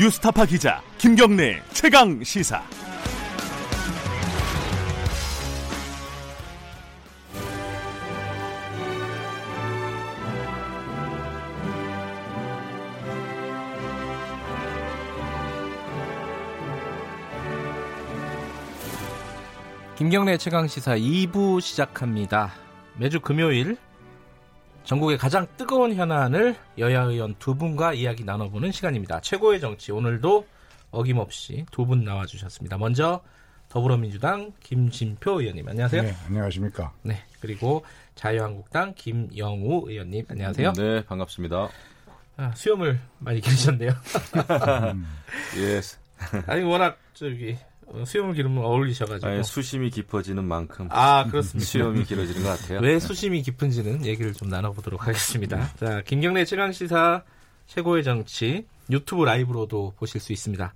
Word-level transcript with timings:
뉴스타파 0.00 0.46
기자 0.46 0.80
김경래 0.96 1.60
최강 1.74 2.24
시사. 2.24 2.62
김경래 19.96 20.38
최강 20.38 20.66
시사 20.66 20.96
2부 20.96 21.60
시작합니다. 21.60 22.54
매주 22.96 23.20
금요일 23.20 23.76
전국의 24.90 25.18
가장 25.18 25.46
뜨거운 25.56 25.94
현안을 25.94 26.56
여야 26.78 27.02
의원 27.02 27.36
두 27.38 27.54
분과 27.54 27.94
이야기 27.94 28.24
나눠보는 28.24 28.72
시간입니다. 28.72 29.20
최고의 29.20 29.60
정치 29.60 29.92
오늘도 29.92 30.44
어김없이 30.90 31.64
두 31.70 31.86
분 31.86 32.02
나와주셨습니다. 32.02 32.76
먼저 32.76 33.20
더불어민주당 33.68 34.50
김진표 34.58 35.42
의원님 35.42 35.68
안녕하세요. 35.68 36.02
네, 36.02 36.12
안녕하십니까. 36.26 36.92
네 37.02 37.22
그리고 37.38 37.84
자유한국당 38.16 38.92
김영우 38.96 39.88
의원님 39.88 40.24
안녕하세요. 40.28 40.72
네 40.72 41.04
반갑습니다. 41.04 41.68
아, 42.38 42.52
수염을 42.56 42.98
많이 43.20 43.38
기르셨네요. 43.42 43.92
예. 45.58 45.80
아니 46.48 46.64
워낙 46.64 46.98
저기 47.14 47.56
어, 47.56 47.69
수염을 48.04 48.34
기르면 48.34 48.64
어울리셔가지고. 48.64 49.26
아니, 49.26 49.44
수심이 49.44 49.90
깊어지는 49.90 50.44
만큼 50.44 50.88
아 50.90 51.26
그렇습니다. 51.28 51.66
수염이 51.66 52.04
길어지는 52.04 52.42
것 52.42 52.48
같아요. 52.50 52.80
왜 52.80 52.98
수심이 52.98 53.42
깊은지는 53.42 54.06
얘기를 54.06 54.32
좀 54.32 54.48
나눠보도록 54.48 55.06
하겠습니다. 55.06 55.72
자, 55.76 56.02
김경래 56.02 56.44
최강 56.44 56.72
시사 56.72 57.22
최고의 57.66 58.04
정치 58.04 58.66
유튜브 58.90 59.24
라이브로도 59.24 59.94
보실 59.96 60.20
수 60.20 60.32
있습니다. 60.32 60.72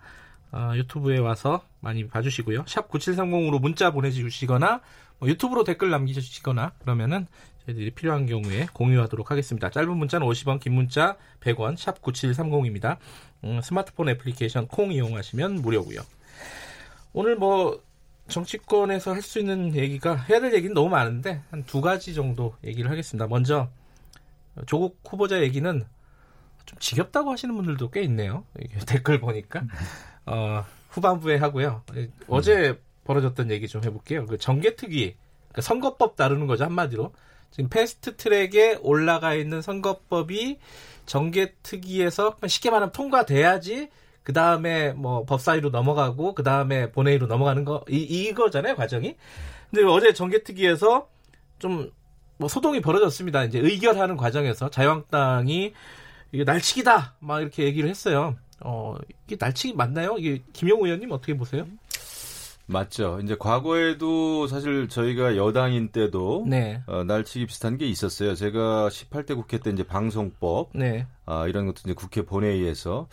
어, 0.53 0.73
유튜브에 0.77 1.19
와서 1.19 1.65
많이 1.81 2.07
봐주시고요. 2.07 2.65
샵 2.69 2.89
9730으로 2.89 3.61
문자 3.61 3.91
보내주시거나 3.91 4.81
뭐 5.19 5.29
유튜브로 5.29 5.65
댓글 5.65 5.91
남기시거나 5.91 6.73
그러면은 6.81 7.27
저희들이 7.67 7.91
필요한 7.93 8.27
경우에 8.27 8.69
공유하도록 8.73 9.31
하겠습니다. 9.31 9.71
짧은 9.71 9.97
문자는 9.97 10.27
50원, 10.27 10.61
긴 10.61 10.75
문자 10.75 11.17
100원, 11.41 11.77
샵 11.77 12.01
9730입니다. 12.03 12.99
음, 13.43 13.61
스마트폰 13.63 14.09
애플리케이션 14.11 14.69
콩 14.69 14.93
이용하시면 14.93 15.57
무료고요. 15.63 16.01
오늘 17.15 17.37
뭐 17.37 17.83
정치권에서 18.29 19.13
할 19.15 19.23
수 19.23 19.39
있는 19.39 19.75
얘기가 19.75 20.17
해야 20.17 20.41
될 20.41 20.53
얘기는 20.55 20.75
너무 20.75 20.89
많은데 20.91 21.43
한 21.51 21.65
두 21.65 21.81
가지 21.81 22.13
정도 22.15 22.55
얘기를 22.65 22.91
하겠습니다. 22.91 23.27
먼저 23.27 23.69
조국 24.67 25.01
후보자 25.09 25.41
얘기는 25.41 25.85
좀 26.67 26.79
지겹다고 26.79 27.31
하시는 27.31 27.55
분들도 27.55 27.91
꽤 27.91 28.03
있네요. 28.03 28.45
댓글 28.87 29.21
보니까 29.21 29.63
어, 30.27 30.65
후반부에 30.91 31.37
하고요. 31.37 31.83
어제 32.29 32.79
벌어졌던 33.05 33.51
얘기 33.51 33.69
좀 33.69 33.85
해볼게요. 33.85 34.27
그 34.27 34.39
정개특위 34.39 35.15
그러니까 35.49 35.63
선거법 35.63 36.17
다루는 36.17 36.47
거죠 36.47 36.65
한마디로 36.65 37.13
지금 37.51 37.69
패스트 37.71 38.17
트랙에 38.17 38.79
올라가 38.83 39.35
있는 39.35 39.63
선거법이 39.63 40.59
정개특위에서 41.07 42.37
쉽게 42.47 42.71
말하면 42.71 42.93
통과돼야지 42.93 43.91
그 44.25 44.33
다음에 44.33 44.93
뭐 44.93 45.25
법사위로 45.25 45.71
넘어가고 45.71 46.35
그 46.35 46.43
다음에 46.43 46.91
본회의로 46.91 47.29
넘어가는 47.29 47.65
거 47.65 47.85
이, 47.89 47.99
이거잖아요 47.99 48.75
과정이. 48.75 49.17
근데 49.71 49.85
어제 49.87 50.13
정개특위에서 50.13 51.09
좀 51.61 51.93
뭐 52.37 52.49
소동이 52.49 52.81
벌어졌습니다. 52.81 53.45
이제 53.45 53.59
의결하는 53.59 54.17
과정에서 54.17 54.69
자유한국당이 54.71 55.73
이게 56.33 56.45
날치기다 56.45 57.15
막 57.21 57.41
이렇게 57.41 57.65
얘기를 57.65 57.89
했어요. 57.89 58.37
어 58.61 58.97
이게 59.27 59.37
날치기 59.39 59.75
맞나요? 59.75 60.17
이게 60.19 60.43
김영우 60.53 60.87
의원님 60.87 61.13
어떻게 61.13 61.37
보세요? 61.37 61.67
맞죠. 62.67 63.21
이제 63.23 63.37
과거에도 63.39 64.47
사실 64.47 64.89
저희가 64.89 65.37
여당인 65.37 65.89
때도 65.89 66.47
네. 66.49 66.83
어, 66.87 67.05
날치기 67.05 67.47
비슷한 67.47 67.77
게 67.77 67.87
있었어요. 67.87 68.35
제가 68.35 68.89
18대 68.89 69.37
국회 69.37 69.59
때 69.59 69.71
이제 69.71 69.83
방송법 69.83 70.71
네. 70.73 71.07
아, 71.27 71.47
이런 71.47 71.67
것도 71.67 71.83
이제 71.85 71.93
국회 71.93 72.23
본회의에서 72.23 73.07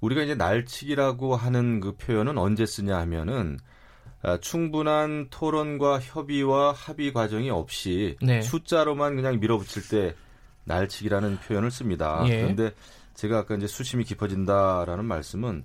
우리가 0.00 0.22
이제 0.22 0.34
날치기라고 0.34 1.36
하는 1.36 1.80
그 1.80 1.96
표현은 1.96 2.38
언제 2.38 2.66
쓰냐 2.66 2.96
하면은 2.98 3.58
아, 4.22 4.36
충분한 4.38 5.28
토론과 5.30 6.00
협의와 6.00 6.72
합의 6.72 7.12
과정이 7.12 7.50
없이 7.50 8.16
네. 8.20 8.42
숫자로만 8.42 9.16
그냥 9.16 9.38
밀어붙일 9.40 9.88
때 9.88 10.14
날치기라는 10.64 11.38
표현을 11.40 11.70
씁니다. 11.70 12.22
예. 12.26 12.42
그런데 12.42 12.72
제가 13.14 13.38
아까 13.38 13.54
이제 13.54 13.66
수심이 13.66 14.04
깊어진다라는 14.04 15.04
말씀은 15.04 15.64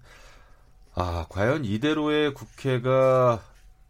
아 0.95 1.25
과연 1.29 1.65
이대로의 1.65 2.33
국회가 2.33 3.41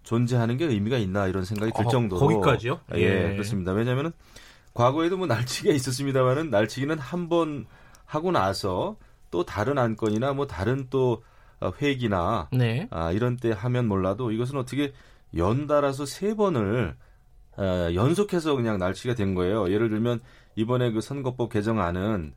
존재하는 0.04 0.58
게 0.58 0.66
의미가 0.66 0.98
있나 0.98 1.28
이런 1.28 1.46
생각이 1.46 1.72
들 1.74 1.86
어, 1.86 1.90
정도로 1.90 2.20
거기까지요? 2.20 2.80
예, 2.96 3.02
예. 3.02 3.32
그렇습니다. 3.32 3.72
왜냐하면은 3.74 4.12
과거에도 4.74 5.18
뭐 5.18 5.28
날치기가 5.28 5.74
있었습니다만은 5.74 6.50
날치기는 6.50 6.98
한 7.00 7.30
번 7.30 7.66
하고 8.06 8.32
나서 8.32 8.98
또 9.34 9.44
다른 9.44 9.80
안건이나 9.80 10.34
뭐 10.34 10.46
다른 10.46 10.86
또 10.92 11.24
어, 11.60 11.72
회기나 11.82 12.50
네. 12.52 12.88
아, 12.92 13.12
이런 13.12 13.36
때 13.36 13.52
하면 13.52 13.88
몰라도 13.88 14.32
이것은 14.32 14.60
어떻게 14.60 14.94
연달아서 15.36 16.06
세 16.06 16.36
번을 16.36 16.96
어, 17.58 17.64
연속해서 17.96 18.56
그냥 18.56 18.78
날치기가 18.78 19.16
된 19.16 19.34
거예요. 19.34 19.72
예를 19.72 19.90
들면 19.90 20.20
이번에 20.56 20.92
그 20.92 21.02
선거법 21.02 21.52
개정안은 21.52 22.36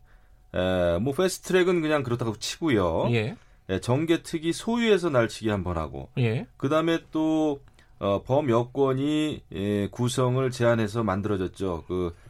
에, 0.54 0.98
뭐 1.00 1.12
패스트트랙은 1.12 1.82
그냥 1.82 2.02
그렇다고 2.02 2.34
치고요. 2.38 3.08
예. 3.10 3.36
예, 3.68 3.80
정개특위 3.80 4.54
소유에서 4.54 5.10
날치기 5.10 5.50
한 5.50 5.62
번 5.64 5.76
하고 5.76 6.08
예. 6.16 6.46
그 6.56 6.70
다음에 6.70 7.00
또 7.12 7.60
어, 7.98 8.22
범여권이 8.22 9.42
예, 9.52 9.88
구성을 9.90 10.50
제안해서 10.50 11.02
만들어졌죠. 11.02 11.84
그 11.88 12.14
에, 12.14 12.25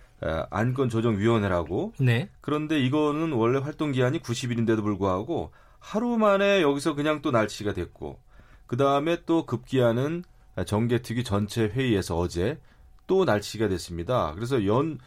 안건 0.51 0.89
조정 0.89 1.19
위원회라고. 1.19 1.93
네. 1.99 2.29
그런데 2.41 2.81
이거는 2.81 3.33
원래 3.33 3.59
활동 3.59 3.93
기한이 3.93 4.21
90일인데도 4.21 4.83
불구하고 4.83 5.53
하루 5.79 6.17
만에 6.17 6.63
여기서 6.63 6.95
그냥 6.95 7.23
또 7.23 7.31
날치기가 7.31 7.73
됐고 7.73 8.19
그 8.67 8.77
다음에 8.77 9.19
또 9.27 9.47
급기야는 9.47 10.25
정개특위 10.67 11.23
전체 11.23 11.67
회의에서 11.67 12.19
어제 12.19 12.59
또 13.07 13.25
날치기가 13.25 13.69
됐습니다. 13.69 14.33
그래서 14.35 14.67
연 14.67 14.99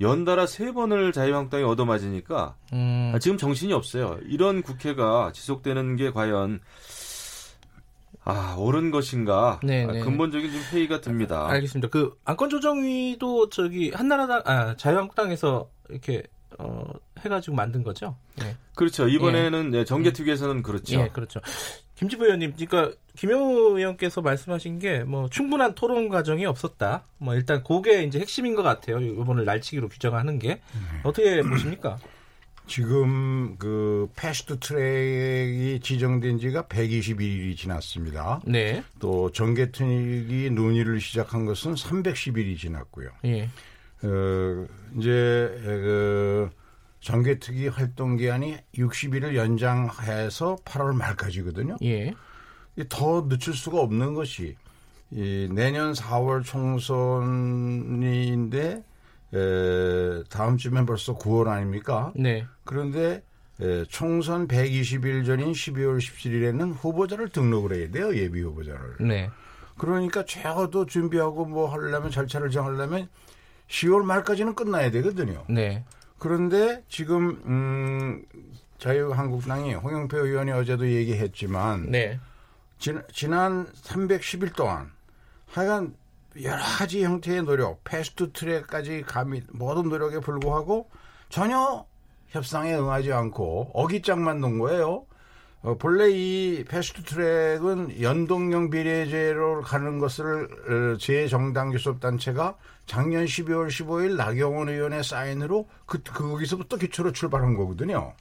연달아 0.00 0.46
세 0.46 0.72
번을 0.72 1.12
자유한국당이 1.12 1.62
얻어맞으니까 1.64 2.56
음, 2.72 3.12
아, 3.14 3.18
지금 3.18 3.36
정신이 3.36 3.72
없어요. 3.72 4.18
이런 4.26 4.62
국회가 4.62 5.30
지속되는 5.32 5.96
게 5.96 6.10
과연 6.10 6.60
아 8.24 8.54
옳은 8.58 8.90
것인가 8.90 9.60
네, 9.62 9.84
아, 9.84 9.92
네. 9.92 10.00
근본적인 10.00 10.50
좀 10.50 10.60
회의가 10.72 11.00
듭니다. 11.00 11.48
알겠습니다. 11.48 11.88
그 11.88 12.18
안건 12.24 12.50
조정위도 12.50 13.48
저기 13.48 13.90
한나라당 13.90 14.42
아 14.44 14.76
자유한국당에서 14.76 15.68
이렇게 15.88 16.22
어 16.58 16.84
해가지고 17.20 17.56
만든 17.56 17.82
거죠. 17.82 18.16
예. 18.42 18.56
그렇죠. 18.74 19.08
이번에는 19.08 19.70
네, 19.70 19.84
정개특위에서는 19.84 20.62
그렇죠. 20.62 21.00
예, 21.00 21.08
그렇죠. 21.08 21.40
김지부 21.96 22.24
의원님, 22.24 22.54
그러니까 22.56 22.96
김영우 23.16 23.76
의원께서 23.78 24.22
말씀하신 24.22 24.78
게 24.78 25.04
뭐 25.04 25.28
충분한 25.28 25.74
토론 25.74 26.08
과정이 26.08 26.46
없었다. 26.46 27.04
뭐 27.18 27.34
일단 27.34 27.62
그게 27.62 28.04
이제 28.04 28.18
핵심인 28.20 28.54
것 28.54 28.62
같아요. 28.62 29.00
이번을 29.00 29.44
날치기로 29.44 29.88
규정하는 29.88 30.38
게 30.38 30.60
어떻게 31.04 31.42
보십니까? 31.42 31.98
지금 32.70 33.56
그 33.58 34.08
패스트 34.14 34.60
트랙이 34.60 35.80
지정된 35.80 36.38
지가 36.38 36.62
121일이 36.66 37.56
지났습니다. 37.56 38.40
네, 38.46 38.84
또 39.00 39.32
정개특위 39.32 40.50
논의를 40.50 41.00
시작한 41.00 41.46
것은 41.46 41.74
310일이 41.74 42.56
지났고요. 42.56 43.10
예, 43.24 43.48
어, 44.04 44.66
이제 44.96 45.10
그 45.64 46.48
정개특위 47.00 47.66
활동 47.66 48.16
기한이 48.16 48.58
60일을 48.76 49.34
연장해서 49.34 50.58
8월 50.64 50.94
말까지거든요. 50.94 51.78
예, 51.82 52.14
이더 52.76 53.26
늦출 53.28 53.52
수가 53.52 53.80
없는 53.80 54.14
것이 54.14 54.54
이 55.10 55.48
내년 55.50 55.92
4월 55.92 56.44
총선인데 56.44 57.64
에, 59.32 60.22
다음 60.28 60.56
주면 60.56 60.86
벌써 60.86 61.16
9월 61.16 61.48
아닙니까? 61.48 62.12
네, 62.16 62.46
그런데 62.64 63.22
에, 63.60 63.84
총선 63.88 64.48
120일 64.48 65.24
전인 65.24 65.52
12월 65.52 65.98
17일에는 65.98 66.74
후보자를 66.78 67.28
등록을 67.28 67.76
해야 67.76 67.90
돼요 67.90 68.14
예비 68.16 68.40
후보자를. 68.40 68.96
네, 69.00 69.30
그러니까 69.78 70.24
최고도 70.24 70.86
준비하고 70.86 71.44
뭐 71.46 71.70
하려면 71.72 72.10
절차를 72.10 72.50
정하려면 72.50 73.08
10월 73.68 74.02
말까지는 74.02 74.54
끝나야 74.54 74.90
되거든요. 74.90 75.44
네, 75.48 75.84
그런데 76.18 76.82
지금 76.88 77.40
음, 77.46 78.24
자유한국당이 78.78 79.74
홍영표 79.74 80.18
의원이 80.18 80.50
어제도 80.52 80.90
얘기했지만 80.90 81.90
네, 81.90 82.18
지, 82.78 82.94
지난 83.12 83.66
310일 83.82 84.56
동안 84.56 84.90
하여간 85.52 85.94
여러 86.42 86.62
가지 86.62 87.04
형태의 87.04 87.42
노력, 87.42 87.82
패스트 87.84 88.32
트랙까지 88.32 89.02
감히 89.06 89.42
모든 89.50 89.88
노력에 89.88 90.20
불구하고 90.20 90.88
전혀 91.28 91.84
협상에 92.28 92.74
응하지 92.74 93.12
않고 93.12 93.72
어깃장만 93.74 94.40
놓은 94.40 94.58
거예요. 94.58 95.06
어, 95.62 95.76
본래 95.76 96.08
이 96.10 96.64
패스트 96.66 97.02
트랙은 97.02 98.00
연동형 98.00 98.70
비례제로 98.70 99.60
가는 99.60 99.98
것을 99.98 100.44
어, 100.94 100.96
제 100.98 101.28
정당 101.28 101.70
교섭단체가 101.70 102.56
작년 102.86 103.26
12월 103.26 103.68
15일 103.68 104.16
나경원 104.16 104.70
의원의 104.70 105.04
사인으로 105.04 105.68
그, 105.84 106.02
거기서부터 106.02 106.78
기초로 106.78 107.12
출발한 107.12 107.54
거거든요. 107.56 108.14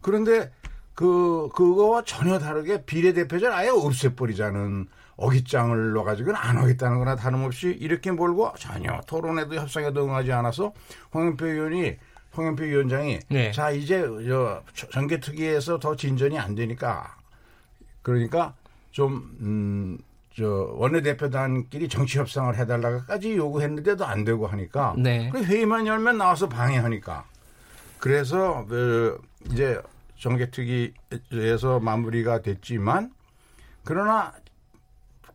그런데 0.00 0.52
그, 0.98 1.48
그거와 1.54 2.02
전혀 2.02 2.40
다르게 2.40 2.82
비례대표제를 2.82 3.54
아예 3.54 3.68
없애버리자는 3.68 4.88
어깃장을 5.16 5.92
넣어가지고는 5.92 6.34
안 6.36 6.56
하겠다는 6.56 6.98
거나 6.98 7.14
다름없이 7.14 7.68
이렇게 7.68 8.10
몰고 8.10 8.54
전혀 8.58 9.00
토론에도 9.06 9.54
협상에도 9.54 10.04
응하지 10.04 10.32
않아서 10.32 10.72
홍영표 11.14 11.46
의원이 11.46 11.96
홍영표 12.36 12.64
위원장이 12.64 13.20
네. 13.28 13.52
자 13.52 13.70
이제 13.70 14.04
저 14.26 14.64
전개특위에서 14.90 15.78
더 15.78 15.94
진전이 15.94 16.36
안 16.36 16.56
되니까 16.56 17.16
그러니까 18.02 18.54
좀 18.90 19.36
음, 19.40 19.98
저 20.36 20.48
원내대표단끼리 20.48 21.88
정치 21.88 22.18
협상을 22.18 22.56
해달라고까지 22.56 23.36
요구했는데도 23.36 24.04
안 24.04 24.24
되고 24.24 24.48
하니까 24.48 24.96
네. 24.98 25.30
그 25.30 25.44
회의만 25.44 25.86
열면 25.86 26.18
나와서 26.18 26.48
방해하니까 26.48 27.24
그래서 28.00 28.66
그 28.68 29.20
이제 29.52 29.80
정개특위에서 30.18 31.80
마무리가 31.80 32.42
됐지만 32.42 33.12
그러나 33.84 34.34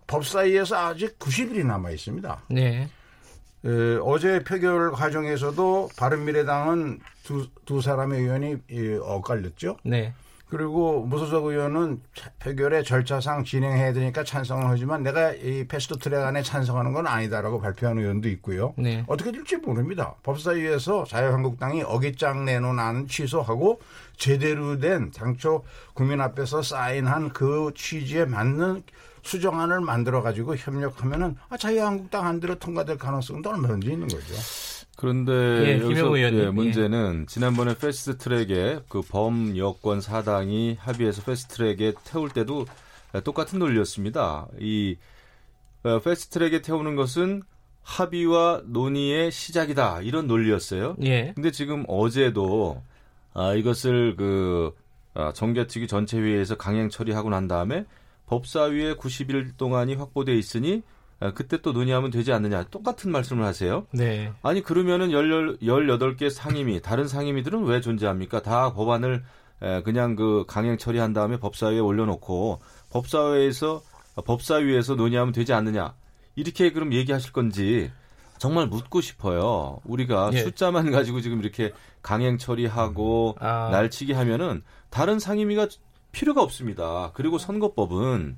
법사위에서 0.07 0.75
아직 0.75 1.17
90일이 1.17 1.65
남아 1.65 1.91
있습니다. 1.91 2.43
네. 2.49 2.89
에, 3.65 3.97
어제 4.03 4.43
표결 4.43 4.91
과정에서도 4.91 5.89
바른미래당은 5.97 6.99
두, 7.23 7.47
두 7.65 7.81
사람의 7.81 8.21
의원이 8.21 8.57
이, 8.69 8.99
엇갈렸죠. 9.01 9.77
네. 9.83 10.13
그리고 10.57 11.03
무소속 11.07 11.45
의원은 11.47 11.99
차- 12.13 12.29
표결의 12.37 12.83
절차상 12.83 13.43
진행해야 13.43 13.91
되니까 13.93 14.23
찬성을 14.23 14.63
하지만 14.67 15.01
내가 15.01 15.31
이 15.33 15.65
패스트 15.67 15.97
트랙 15.97 16.21
안에 16.23 16.43
찬성하는 16.43 16.93
건 16.93 17.07
아니다라고 17.07 17.59
발표한 17.59 17.97
의원도 17.97 18.29
있고요. 18.29 18.75
네. 18.77 19.03
어떻게 19.07 19.31
될지 19.31 19.57
모릅니다. 19.57 20.13
법사위에서 20.21 21.05
자유한국당이 21.05 21.81
어깃장 21.81 22.45
내놓은 22.45 22.77
안 22.77 23.07
취소하고 23.07 23.81
제대로 24.15 24.77
된 24.77 25.09
당초 25.09 25.63
국민 25.95 26.21
앞에서 26.21 26.61
사인한 26.61 27.29
그 27.29 27.71
취지에 27.75 28.25
맞는 28.25 28.83
수정안을 29.23 29.81
만들어 29.81 30.21
가지고 30.21 30.55
협력하면은 30.55 31.35
아, 31.49 31.57
자유한국당 31.57 32.27
안대로 32.27 32.55
통과될 32.59 32.97
가능성도 32.99 33.49
얼마든지 33.49 33.87
있는 33.91 34.07
거죠. 34.07 34.33
그런데 34.95 35.31
예, 35.31 35.81
여기서 35.81 36.15
의원님. 36.15 36.39
예, 36.39 36.49
문제는 36.49 37.25
지난번에 37.27 37.75
패스트 37.77 38.17
트랙에 38.17 38.81
그 38.89 39.01
범여권 39.01 40.01
사당이 40.01 40.77
합의해서 40.79 41.23
패스트 41.23 41.55
트랙에 41.55 41.93
태울 42.03 42.29
때도 42.29 42.65
똑같은 43.23 43.59
논리였습니다. 43.59 44.47
이 44.59 44.97
어, 45.83 45.99
패스트 45.99 46.29
트랙에 46.37 46.61
태우는 46.61 46.95
것은 46.95 47.43
합의와 47.83 48.61
논의의 48.65 49.31
시작이다 49.31 50.01
이런 50.01 50.27
논리였어요. 50.27 50.95
예. 51.03 51.33
근데 51.35 51.51
지금 51.51 51.83
어제도 51.87 52.81
아, 53.33 53.53
이것을 53.53 54.15
그 54.15 54.73
아, 55.13 55.31
정개특위 55.33 55.87
전체 55.87 56.17
회의에서 56.17 56.55
강행 56.55 56.89
처리하고 56.89 57.29
난 57.29 57.47
다음에 57.47 57.85
법사위에 58.27 58.95
90일 58.95 59.57
동안이 59.57 59.95
확보돼 59.95 60.33
있으니 60.35 60.81
아, 60.81 60.83
그때 61.31 61.61
또 61.61 61.71
논의하면 61.71 62.11
되지 62.11 62.31
않느냐 62.33 62.63
똑같은 62.71 63.11
말씀을 63.11 63.45
하세요. 63.45 63.85
네. 63.91 64.31
아니 64.41 64.61
그러면은 64.61 65.11
18, 65.11 65.57
18개 65.61 66.29
상임위 66.29 66.81
다른 66.81 67.07
상임위들은 67.07 67.63
왜 67.63 67.81
존재합니까? 67.81 68.41
다 68.41 68.73
법안을 68.73 69.23
에, 69.61 69.81
그냥 69.83 70.15
그 70.15 70.43
강행 70.47 70.77
처리한 70.77 71.13
다음에 71.13 71.37
법사위에 71.37 71.79
올려놓고 71.79 72.59
법사위에서 72.91 73.81
법사위에서 74.25 74.95
논의하면 74.95 75.33
되지 75.33 75.53
않느냐 75.53 75.93
이렇게 76.35 76.71
그럼 76.71 76.93
얘기하실 76.93 77.31
건지 77.31 77.91
정말 78.37 78.67
묻고 78.67 78.99
싶어요. 78.99 79.79
우리가 79.85 80.31
예. 80.33 80.41
숫자만 80.41 80.91
가지고 80.91 81.21
지금 81.21 81.39
이렇게 81.39 81.71
강행 82.01 82.37
처리하고 82.37 83.37
아. 83.39 83.69
날치기 83.71 84.11
하면은 84.13 84.63
다른 84.89 85.19
상임위가 85.19 85.67
필요가 86.11 86.41
없습니다. 86.41 87.11
그리고 87.13 87.37
선거법은 87.37 88.37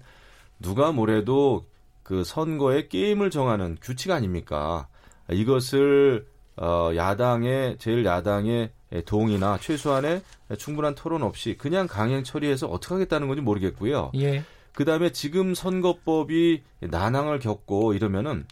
누가 0.59 0.91
뭐래도 0.91 1.65
그 2.05 2.23
선거의 2.23 2.87
게임을 2.87 3.31
정하는 3.31 3.77
규칙 3.81 4.11
아닙니까? 4.11 4.87
이것을 5.31 6.27
어, 6.55 6.91
야당의 6.95 7.77
제일 7.79 8.05
야당의 8.05 8.71
동의나 9.07 9.57
최소한의 9.57 10.21
충분한 10.59 10.93
토론 10.93 11.23
없이 11.23 11.55
그냥 11.57 11.87
강행 11.87 12.23
처리해서 12.23 12.67
어떻게 12.67 12.93
하겠다는 12.93 13.27
건지 13.27 13.41
모르겠고요. 13.41 14.11
예. 14.17 14.43
그다음에 14.73 15.11
지금 15.11 15.55
선거법이 15.55 16.61
난항을 16.81 17.39
겪고 17.39 17.93
이러면은 17.93 18.45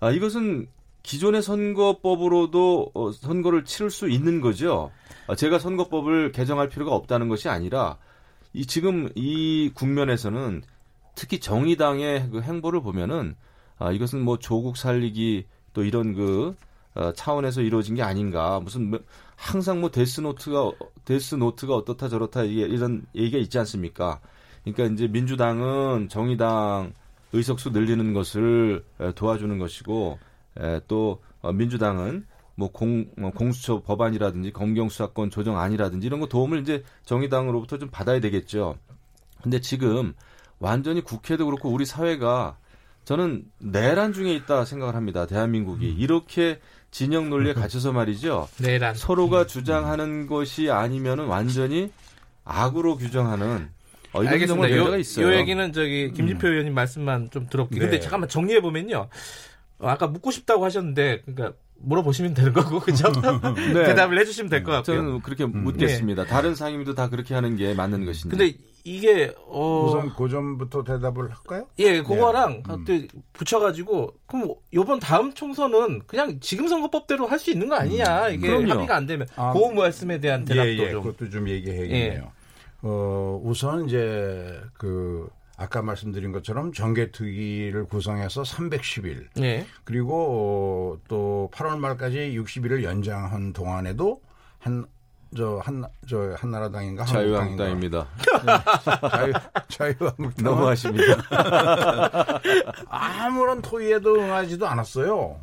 아 0.00 0.10
이것은 0.10 0.66
기존의 1.02 1.42
선거법으로도 1.42 2.92
어, 2.94 3.12
선거를 3.12 3.66
치를 3.66 3.90
수 3.90 4.08
있는 4.08 4.40
거죠. 4.40 4.90
아, 5.26 5.34
제가 5.34 5.58
선거법을 5.58 6.32
개정할 6.32 6.70
필요가 6.70 6.94
없다는 6.94 7.28
것이 7.28 7.50
아니라 7.50 7.98
이 8.54 8.64
지금 8.64 9.10
이 9.14 9.70
국면에서는 9.74 10.62
특히 11.14 11.38
정의당의 11.40 12.30
그 12.30 12.40
행보를 12.40 12.82
보면은 12.82 13.34
아 13.78 13.92
이것은 13.92 14.22
뭐 14.22 14.38
조국 14.38 14.76
살리기 14.76 15.46
또 15.72 15.84
이런 15.84 16.14
그 16.14 16.54
어, 16.94 17.12
차원에서 17.12 17.62
이루어진 17.62 17.94
게 17.94 18.02
아닌가 18.02 18.60
무슨 18.60 18.90
뭐 18.90 19.00
항상 19.36 19.80
뭐 19.80 19.90
데스노트가 19.90 20.72
데스노트가 21.04 21.74
어떻다 21.74 22.08
저렇다 22.08 22.44
이게 22.44 22.62
이런 22.62 23.06
얘기가 23.14 23.38
있지 23.38 23.58
않습니까? 23.58 24.20
그러니까 24.62 24.94
이제 24.94 25.08
민주당은 25.08 26.08
정의당 26.08 26.92
의석수 27.32 27.70
늘리는 27.70 28.12
것을 28.12 28.84
에, 29.00 29.12
도와주는 29.12 29.58
것이고 29.58 30.18
에, 30.58 30.80
또 30.86 31.22
어, 31.40 31.52
민주당은 31.52 32.26
뭐 32.54 32.70
공, 32.70 33.06
뭐 33.16 33.30
공수처 33.30 33.80
법안이라든지 33.82 34.52
검경수사권 34.52 35.30
조정안이라든지 35.30 36.06
이런 36.06 36.20
거 36.20 36.26
도움을 36.26 36.60
이제 36.60 36.84
정의당으로부터 37.04 37.78
좀 37.78 37.88
받아야 37.90 38.20
되겠죠. 38.20 38.76
근데 39.42 39.60
지금 39.60 40.14
완전히 40.62 41.00
국회도 41.02 41.44
그렇고 41.46 41.68
우리 41.70 41.84
사회가 41.84 42.56
저는 43.04 43.44
내란 43.58 44.12
중에 44.12 44.32
있다 44.32 44.64
생각을 44.64 44.94
합니다. 44.94 45.26
대한민국이 45.26 45.90
이렇게 45.90 46.60
진영 46.92 47.30
논리에 47.30 47.52
갇혀서 47.52 47.92
말이죠. 47.92 48.48
내란. 48.60 48.94
서로가 48.94 49.46
주장하는 49.46 50.28
것이 50.28 50.70
아니면은 50.70 51.26
완전히 51.26 51.90
악으로 52.44 52.96
규정하는 52.96 53.70
어, 54.12 54.22
이런 54.22 54.34
알겠습니다. 54.34 54.76
요, 54.76 54.96
있어요. 54.98 55.26
음. 55.26 55.32
요 55.32 55.36
얘기는 55.36 55.72
저기 55.72 56.12
김진표 56.12 56.46
의원님 56.46 56.74
말씀만 56.74 57.30
좀. 57.30 57.46
근데 57.50 57.90
네. 57.90 58.00
잠깐만 58.00 58.28
정리해 58.28 58.60
보면요. 58.60 59.08
어, 59.78 59.88
아까 59.88 60.06
묻고 60.06 60.30
싶다고 60.30 60.64
하셨는데 60.64 61.22
그러니까 61.24 61.58
물어보시면 61.78 62.34
되는 62.34 62.52
거고 62.52 62.78
그죠? 62.78 63.10
네. 63.74 63.82
대답을 63.86 64.16
해주시면 64.20 64.48
될 64.48 64.62
것 64.62 64.70
같고요. 64.72 64.96
저는 64.96 65.20
그렇게 65.22 65.44
묻겠습니다. 65.44 66.26
다른 66.26 66.54
상임위도 66.54 66.94
다 66.94 67.08
그렇게 67.08 67.34
하는 67.34 67.56
게 67.56 67.74
맞는 67.74 68.04
것인데. 68.04 68.36
근데 68.36 68.56
이게 68.84 69.32
어. 69.46 69.84
우선 69.86 70.12
그 70.16 70.28
점부터 70.28 70.82
대답을 70.84 71.30
할까요? 71.30 71.66
예, 71.78 72.02
그거랑 72.02 72.62
음. 72.68 72.84
그때 72.84 73.06
붙여가지고 73.32 74.14
그럼 74.26 74.54
요번 74.74 74.98
다음 74.98 75.32
총선은 75.34 76.02
그냥 76.06 76.40
지금 76.40 76.66
선거법대로 76.68 77.26
할 77.26 77.38
수 77.38 77.50
있는 77.50 77.68
거 77.68 77.76
아니냐. 77.76 78.28
이게 78.30 78.46
그럼요. 78.48 78.70
합의가 78.72 78.96
안 78.96 79.06
되면. 79.06 79.26
아, 79.36 79.52
그 79.52 79.58
말씀에 79.72 80.18
대한 80.20 80.44
대답도 80.44 80.68
예, 80.68 80.78
예, 80.78 80.90
좀. 80.90 81.02
그것도 81.02 81.30
좀 81.30 81.48
얘기해야겠네요. 81.48 82.30
어, 82.82 83.40
우선 83.44 83.86
이제 83.86 84.60
그 84.74 85.28
아까 85.56 85.82
말씀드린 85.82 86.32
것처럼 86.32 86.72
정개특위를 86.72 87.84
구성해서 87.86 88.42
310일. 88.42 89.26
예, 89.42 89.66
그리고 89.84 90.96
어, 90.98 91.04
또 91.08 91.50
8월 91.52 91.78
말까지 91.78 92.36
60일을 92.36 92.82
연장한 92.82 93.52
동안에도 93.52 94.20
한 94.58 94.86
저 95.36 95.60
한 95.64 95.84
저 96.08 96.34
한나라당인가 96.38 97.04
자유한국당입니다. 97.06 98.06
한국당인가? 98.10 99.08
자유 99.08 99.32
자유한국당 99.68 100.44
너무하십니다. 100.44 101.16
아무런 102.88 103.62
토의에도 103.62 104.14
응하지도 104.16 104.66
않았어요. 104.66 105.40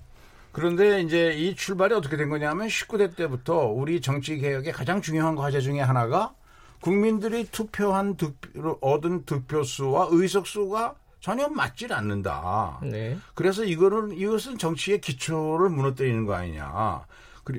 그런데 0.51 1.01
이제 1.01 1.33
이 1.33 1.55
출발이 1.55 1.93
어떻게 1.93 2.17
된 2.17 2.29
거냐면 2.29 2.67
19대 2.67 3.15
때부터 3.15 3.65
우리 3.67 4.01
정치 4.01 4.37
개혁의 4.37 4.73
가장 4.73 5.01
중요한 5.01 5.35
과제 5.35 5.61
중에 5.61 5.79
하나가 5.79 6.33
국민들이 6.81 7.45
투표한 7.45 8.15
득표, 8.15 8.77
얻은 8.81 9.25
득표수와 9.25 10.07
의석수가 10.11 10.95
전혀 11.19 11.47
맞질 11.49 11.91
않는다. 11.93 12.79
네, 12.81 13.17
그래서 13.35 13.63
이거는 13.65 14.13
이것은 14.17 14.57
정치의 14.57 15.01
기초를 15.01 15.69
무너뜨리는 15.69 16.25
거 16.25 16.33
아니냐. 16.33 17.01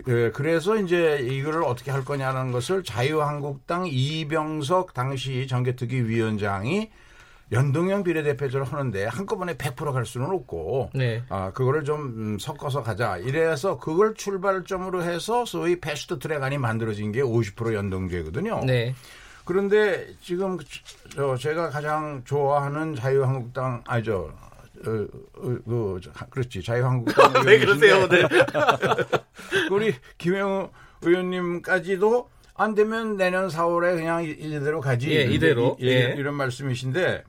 예, 0.09 0.30
그래서 0.30 0.76
이제 0.76 1.18
이거를 1.20 1.64
어떻게 1.64 1.90
할 1.90 2.04
거냐는 2.04 2.52
것을 2.52 2.85
자유한국당 2.85 3.87
이병석 3.90 4.94
당시 4.94 5.47
정개특위 5.47 6.09
위원장이 6.09 6.90
연동형 7.52 8.04
비례대표제로 8.04 8.64
하는데 8.64 9.06
한꺼번에 9.06 9.54
100%갈 9.54 10.06
수는 10.06 10.30
없고 10.30 10.90
네, 10.94 11.23
아 11.28 11.50
그거를 11.52 11.85
좀 11.85 12.00
음, 12.00 12.38
섞어서 12.38 12.82
가자 12.82 13.16
이래서 13.16 13.78
그걸 13.78 14.14
출발점으로 14.14 15.02
해서 15.02 15.44
소위 15.44 15.80
패스트 15.80 16.18
트랙 16.20 16.42
안이 16.42 16.59
만들어진 16.59 17.11
게 17.11 17.23
50% 17.23 17.75
연동제거든요. 17.75 18.62
네, 18.64 18.94
그런데 19.44 20.06
지금 20.23 20.59
저 21.12 21.37
제가 21.37 21.70
가장 21.70 22.23
좋아하는 22.25 22.94
자유한국당 22.94 23.82
아니죠. 23.85 24.32
어, 24.87 24.91
어, 25.37 25.59
그 25.65 26.01
저, 26.03 26.11
그렇지 26.31 26.63
자유한국당 26.63 27.33
왜 27.47 27.59
그러세요, 27.59 28.09
네. 28.09 28.23
우리 29.71 29.95
김영우 30.19 30.71
의원님까지도 31.03 32.29
안 32.55 32.75
되면 32.75 33.17
내년 33.17 33.49
4월에 33.49 33.97
그냥 33.97 34.25
이- 34.25 34.31
이대로 34.39 34.81
가지. 34.81 35.11
예, 35.15 35.23
이대로. 35.23 35.77
이- 35.81 35.85
이- 35.85 35.89
예. 35.89 36.15
이런 36.17 36.35
말씀이신데 36.35 37.25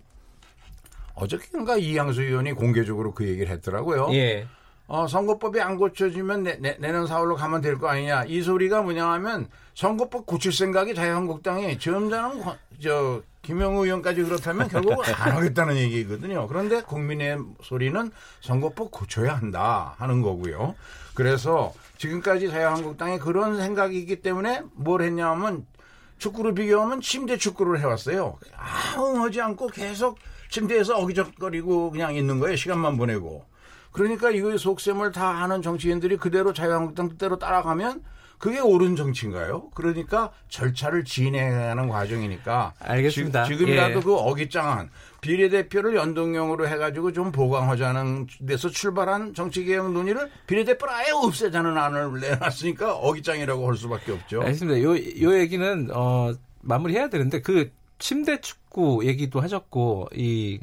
어저께인가 1.16 1.78
이양수 1.78 2.22
의원이 2.22 2.54
공개적으로 2.54 3.14
그 3.14 3.28
얘기를 3.28 3.52
했더라고요. 3.54 4.10
예. 4.14 4.48
어, 4.88 5.08
선거법이 5.08 5.62
안 5.62 5.78
고쳐지면 5.78 6.44
내, 6.44 6.58
내, 6.60 6.76
내년 6.80 7.06
4월로 7.06 7.36
가면 7.36 7.62
될 7.62 7.78
거 7.78 7.88
아니냐. 7.88 8.26
이 8.26 8.42
소리가 8.42 8.82
뭐냐 8.82 9.10
하면 9.14 9.48
선거법 9.74 10.26
고칠 10.26 10.52
생각이 10.52 10.94
자유한국당이 10.96 11.80
점잖은 11.80 12.42
권- 12.42 12.58
저 12.82 13.22
김영우 13.42 13.86
의원까지 13.86 14.24
그렇다면 14.24 14.68
결국 14.68 15.04
안 15.08 15.32
하겠다는 15.32 15.76
얘기거든요. 15.78 16.48
그런데 16.48 16.82
국민의 16.82 17.40
소리는 17.64 18.12
선거법 18.42 18.92
고쳐야 18.92 19.36
한다 19.36 19.96
하는 19.98 20.22
거고요. 20.22 20.76
그래서 21.16 21.74
지금까지 21.98 22.50
자유한국당이 22.50 23.20
그런 23.20 23.58
생각이기 23.58 24.22
때문에 24.22 24.64
뭘 24.74 25.02
했냐면 25.02 25.66
축구를 26.20 26.54
비교하면 26.54 27.02
침대 27.02 27.38
축구를 27.38 27.80
해왔어요. 27.80 28.38
아무 28.56 29.24
하지 29.24 29.42
않고 29.42 29.68
계속 29.68 30.20
침대에서 30.50 30.98
어기적거리고 30.98 31.92
그냥 31.92 32.16
있는 32.16 32.40
거예요. 32.40 32.56
시간만 32.56 32.98
보내고. 32.98 33.46
그러니까 33.92 34.30
이거의 34.30 34.60
속셈을 34.60 35.12
다 35.12 35.44
아는 35.44 35.62
정치인들이 35.62 36.18
그대로 36.18 36.54
자유한국당 36.54 37.10
뜻대로 37.10 37.40
따라가면 37.40 38.04
그게 38.42 38.60
옳은 38.60 38.96
정치인가요? 38.96 39.70
그러니까 39.76 40.32
절차를 40.50 41.06
진행하는 41.06 41.88
과정이니까 41.88 42.74
알겠습니다. 42.80 43.44
지, 43.44 43.56
금이라도 43.56 44.00
예. 44.00 44.04
그 44.04 44.16
어깃장한 44.16 44.90
비례대표를 45.22 45.96
연동형으로 45.96 46.68
해가지고 46.68 47.14
좀 47.14 47.32
보강하자는 47.32 48.26
데서 48.48 48.70
출발한 48.70 49.36
정치개혁 49.36 49.92
논의를 49.92 50.32
비례대표를 50.48 50.92
아예 50.92 51.12
없애자는 51.12 51.78
안을 51.78 52.20
내놨으니까 52.20 52.96
어깃장이라고 52.96 53.68
할 53.68 53.78
수밖에 53.78 54.12
없죠. 54.12 54.42
알겠습니다. 54.42 54.82
요, 54.82 54.96
요 54.96 55.40
얘기는, 55.40 55.90
어, 55.94 56.34
마무리해야 56.62 57.10
되는데, 57.10 57.42
그, 57.42 57.72
침대 58.00 58.42
축구 58.42 59.06
얘기도 59.06 59.40
하셨고, 59.40 60.08
이, 60.16 60.60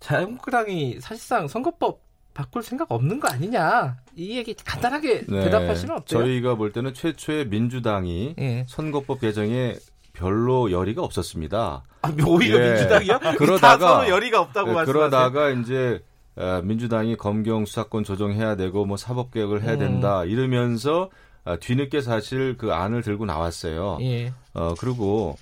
자유한국당이 0.00 0.98
사실상 1.00 1.48
선거법 1.48 2.02
바꿀 2.34 2.62
생각 2.62 2.90
없는 2.90 3.20
거 3.20 3.28
아니냐. 3.28 3.96
이 4.16 4.36
얘기 4.38 4.54
간단하게 4.54 5.26
네. 5.26 5.44
대답하시면 5.44 5.96
어때요? 5.98 6.20
저희가 6.20 6.54
볼 6.54 6.72
때는 6.72 6.94
최초의 6.94 7.48
민주당이 7.48 8.34
예. 8.38 8.66
선거법 8.68 9.20
개정에 9.20 9.74
별로 10.12 10.70
열의가 10.70 11.02
없었습니다. 11.02 11.82
아, 12.02 12.12
오히려 12.26 12.58
예. 12.64 12.68
민주당이요? 12.74 13.18
그러다가- 13.38 14.08
열의가 14.08 14.40
없다고 14.40 14.68
네, 14.68 14.74
말씀하세요. 14.74 15.10
그러다가 15.10 15.50
이제 15.50 16.02
어, 16.36 16.60
민주당이 16.64 17.16
검경 17.16 17.66
수사권 17.66 18.04
조정해야 18.04 18.56
되고 18.56 18.86
뭐 18.86 18.96
사법 18.96 19.30
개혁을 19.32 19.62
해야 19.62 19.74
음. 19.74 19.78
된다 19.78 20.24
이러면서 20.24 21.10
아, 21.44 21.56
뒤늦게 21.56 22.00
사실 22.00 22.56
그 22.56 22.72
안을 22.72 23.02
들고 23.02 23.26
나왔어요. 23.26 23.98
예. 24.00 24.32
어 24.54 24.74
그리고 24.78 25.36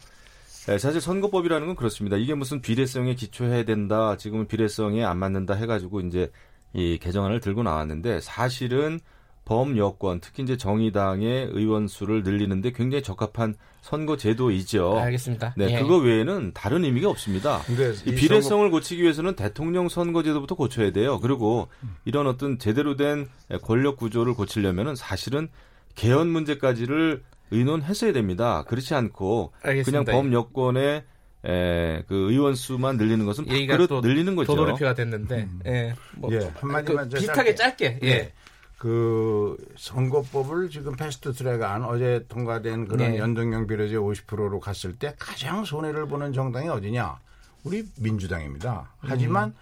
에, 0.68 0.78
사실 0.78 1.00
선거법이라는 1.00 1.66
건 1.68 1.76
그렇습니다. 1.76 2.16
이게 2.16 2.35
무슨 2.35 2.61
비례성에 2.61 3.14
기초해야 3.14 3.64
된다. 3.64 4.16
지금은 4.16 4.47
비례성에 4.49 5.04
안 5.04 5.18
맞는다 5.18 5.54
해가지고 5.54 6.00
이제 6.00 6.30
이 6.72 6.98
개정안을 6.98 7.40
들고 7.40 7.62
나왔는데 7.62 8.20
사실은 8.20 9.00
범여권 9.44 10.20
특히 10.20 10.44
이제 10.44 10.56
정의당의 10.56 11.50
의원 11.52 11.88
수를 11.88 12.22
늘리는데 12.22 12.70
굉장히 12.70 13.02
적합한 13.02 13.56
선거 13.80 14.16
제도이죠. 14.16 14.98
알겠습니다. 14.98 15.54
네, 15.56 15.72
예. 15.72 15.80
그거 15.80 15.96
외에는 15.96 16.52
다른 16.54 16.84
의미가 16.84 17.08
없습니다. 17.08 17.60
근데 17.66 17.92
이 18.06 18.14
비례성을 18.14 18.70
고치기 18.70 19.02
위해서는 19.02 19.34
대통령 19.34 19.88
선거 19.88 20.22
제도부터 20.22 20.54
고쳐야 20.54 20.92
돼요. 20.92 21.18
그리고 21.18 21.68
이런 22.04 22.28
어떤 22.28 22.58
제대로 22.58 22.96
된 22.96 23.28
권력 23.62 23.96
구조를 23.96 24.34
고치려면은 24.34 24.94
사실은 24.94 25.48
개헌 25.96 26.28
문제까지를 26.28 27.24
의논했어야 27.50 28.12
됩니다. 28.12 28.62
그렇지 28.68 28.94
않고 28.94 29.52
알겠습니다. 29.62 30.04
그냥 30.04 30.22
범여권의 30.22 31.04
에, 31.44 32.02
그 32.06 32.30
의원 32.30 32.54
수만 32.54 32.97
늘리는 32.97 33.25
것은 33.25 33.47
그릇 33.47 33.87
또 33.87 34.00
늘리는 34.00 34.37
거죠. 34.37 34.54
도돌이표가 34.54 34.94
됐는데, 34.94 35.49
예. 35.66 35.94
뭐, 36.16 36.30
예, 36.32 36.50
한마디만 36.56 37.04
그더 37.09 37.18
비슷하게 37.18 37.54
짧게, 37.54 38.00
예. 38.02 38.09
예. 38.09 38.32
그 38.80 39.59
선거법을 39.76 40.70
지금 40.70 40.97
패스트 40.97 41.35
트랙안 41.35 41.85
어제 41.85 42.25
통과된 42.28 42.88
그런 42.88 43.11
네. 43.11 43.18
연동형 43.18 43.66
비례제 43.66 43.97
50%로 43.97 44.59
갔을 44.59 44.97
때 44.97 45.14
가장 45.18 45.66
손해를 45.66 46.06
보는 46.06 46.32
정당이 46.32 46.66
어디냐? 46.70 47.18
우리 47.64 47.85
민주당입니다. 47.99 48.90
하지만 49.00 49.54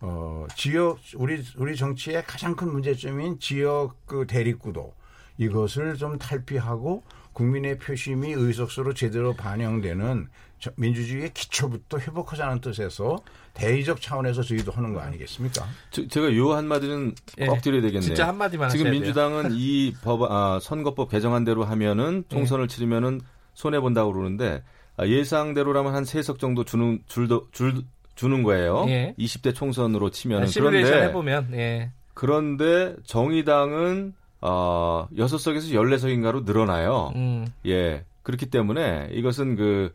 어 0.00 0.48
지역 0.56 0.98
우리 1.14 1.40
우리 1.56 1.76
정치의 1.76 2.24
가장 2.26 2.56
큰 2.56 2.72
문제점인 2.72 3.38
지역 3.38 3.94
그 4.06 4.26
대립구도 4.26 4.92
이것을 5.38 5.96
좀 5.96 6.18
탈피하고 6.18 7.04
국민의 7.34 7.78
표심이 7.78 8.32
의석수로 8.32 8.94
제대로 8.94 9.34
반영되는 9.34 10.28
저- 10.60 10.70
민주주의의 10.76 11.32
기초부터 11.34 11.98
회복하자는 11.98 12.60
뜻에서 12.62 13.18
대의적 13.52 14.00
차원에서 14.00 14.42
저희도 14.42 14.72
하는 14.72 14.94
거 14.94 15.00
아니겠습니까? 15.00 15.66
저- 15.90 16.06
제가 16.08 16.34
요 16.36 16.52
한마디는 16.54 17.14
예. 17.40 17.46
꼭 17.46 17.60
드려야 17.60 17.82
되겠네요. 17.82 18.00
진짜 18.00 18.26
한마디만 18.28 18.70
지금. 18.70 18.90
민주당은 18.90 19.50
이 19.52 19.92
법, 20.02 20.22
아, 20.30 20.58
선거법 20.62 21.10
개정안대로 21.10 21.64
하면은 21.64 22.24
예. 22.30 22.34
총선을 22.34 22.68
치르면은 22.68 23.20
손해 23.52 23.78
본다고 23.80 24.12
그러는데 24.12 24.62
아, 24.96 25.06
예상대로라면 25.06 25.94
한세석 25.94 26.38
정도 26.38 26.64
주는 26.64 27.00
줄도 27.06 27.48
줄 27.52 27.82
주는 28.14 28.44
거예요. 28.44 28.84
예. 28.88 29.12
20대 29.18 29.52
총선으로 29.54 30.10
치면은 30.10 30.46
시뮬레이션 30.46 30.90
그런데 30.92 31.08
해보면, 31.08 31.48
예. 31.54 31.90
그런데 32.14 32.94
정의당은 33.04 34.14
어, 34.46 35.08
6석에서 35.16 35.72
14석인가로 35.72 36.44
늘어나요. 36.44 37.12
음, 37.16 37.46
예. 37.66 38.04
그렇기 38.22 38.46
때문에 38.46 39.08
이것은 39.12 39.56
그 39.56 39.92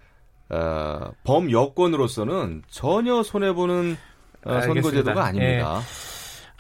어, 0.50 1.12
범여권으로서는 1.24 2.64
전혀 2.68 3.22
손해 3.22 3.54
보는 3.54 3.96
어. 4.46 4.62
선거제도가 4.62 5.24
아닙니다. 5.24 5.82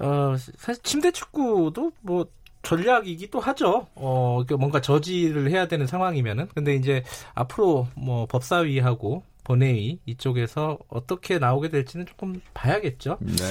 어, 0.02 0.36
사실 0.56 0.84
침대 0.84 1.12
축구도 1.12 1.92
뭐 2.02 2.28
전략이기도 2.62 3.40
하죠. 3.40 3.88
어, 3.96 4.44
그 4.48 4.54
뭔가 4.54 4.82
저지를 4.82 5.50
해야 5.50 5.68
되는 5.68 5.88
상황이면은. 5.88 6.48
근데 6.54 6.76
이제 6.76 7.04
앞으로 7.34 7.88
뭐 7.96 8.28
법사위하고 8.28 9.24
본회의 9.44 9.98
이쪽에서 10.06 10.78
어떻게 10.90 11.40
나오게 11.40 11.70
될지는 11.70 12.06
조금 12.06 12.40
봐야겠죠. 12.54 13.18
네. 13.20 13.44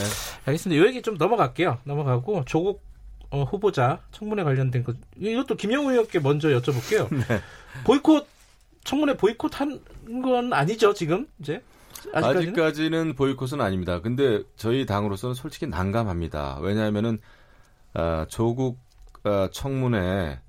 알겠습니다. 0.45 0.80
이 0.80 0.87
얘기 0.87 1.02
좀 1.02 1.16
넘어갈게요. 1.16 1.78
넘어가고 1.83 2.45
조국 2.45 2.88
어, 3.30 3.42
후보자 3.44 4.00
청문회 4.12 4.42
관련된 4.44 4.85
것 4.85 4.97
이것도 5.16 5.56
김영우 5.56 5.90
의원께 5.90 6.18
먼저 6.20 6.49
여쭤볼게요. 6.49 7.08
네. 7.14 7.40
보이콧 7.85 8.26
청문회 8.85 9.16
보이콧 9.16 9.61
한 9.61 9.80
건 10.23 10.52
아니죠 10.54 10.94
지금 10.94 11.26
이제 11.38 11.62
아직까지는 12.14 12.38
아직까지는 12.52 13.14
보이콧은 13.14 13.61
아닙니다. 13.61 14.00
근데 14.00 14.42
저희 14.56 14.87
당으로서는 14.87 15.35
솔직히 15.35 15.66
난감합니다. 15.66 16.58
왜냐하면은 16.62 17.18
아, 17.92 18.25
조국 18.28 18.78
아, 19.25 19.49
청문회 19.52 20.40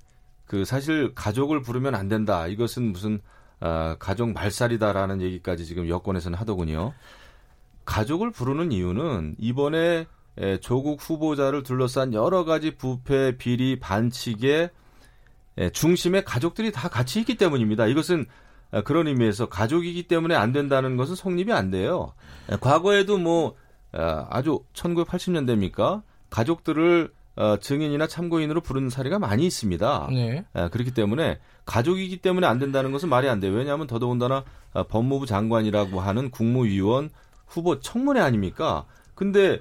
그 0.46 0.64
사실 0.64 1.14
가족을 1.14 1.60
부르면 1.62 1.94
안 1.94 2.08
된다. 2.08 2.46
이것은 2.46 2.92
무슨 2.92 3.20
아, 3.60 3.96
가족 3.98 4.32
말살이다라는 4.32 5.20
얘기까지 5.20 5.66
지금 5.66 5.88
여권에서는 5.88 6.38
하더군요. 6.38 6.94
가족을 7.84 8.30
부르는 8.30 8.72
이유는 8.72 9.36
이번에 9.38 10.06
에, 10.38 10.58
조국 10.60 11.00
후보자를 11.00 11.62
둘러싼 11.62 12.14
여러 12.14 12.44
가지 12.44 12.76
부패, 12.76 13.36
비리, 13.36 13.78
반칙의 13.78 14.70
에, 15.58 15.70
중심에 15.70 16.22
가족들이 16.22 16.72
다 16.72 16.88
같이 16.88 17.20
있기 17.20 17.36
때문입니다. 17.36 17.86
이것은 17.86 18.26
아, 18.72 18.82
그런 18.82 19.08
의미에서 19.08 19.48
가족이기 19.48 20.04
때문에 20.04 20.34
안 20.34 20.52
된다는 20.52 20.96
것은 20.96 21.16
성립이 21.16 21.52
안 21.52 21.70
돼요. 21.70 22.12
에, 22.50 22.56
과거에도 22.60 23.18
뭐 23.18 23.56
아, 23.92 24.26
아주 24.30 24.60
1980년대입니까? 24.74 26.02
가족들을 26.30 27.12
어, 27.36 27.56
증인이나 27.58 28.06
참고인으로 28.06 28.60
부르는 28.60 28.90
사례가 28.90 29.18
많이 29.18 29.46
있습니다. 29.46 30.08
네. 30.10 30.44
아, 30.52 30.68
그렇기 30.68 30.92
때문에 30.92 31.38
가족이기 31.64 32.18
때문에 32.18 32.46
안 32.46 32.58
된다는 32.58 32.92
것은 32.92 33.08
말이 33.08 33.28
안 33.28 33.40
돼요. 33.40 33.52
왜냐하면 33.52 33.86
더더군다나 33.86 34.44
아, 34.72 34.82
법무부 34.82 35.26
장관이라고 35.26 36.00
하는 36.00 36.30
국무위원 36.30 37.10
후보 37.46 37.80
청문회 37.80 38.20
아닙니까? 38.20 38.84
근데 39.14 39.54
에, 39.54 39.60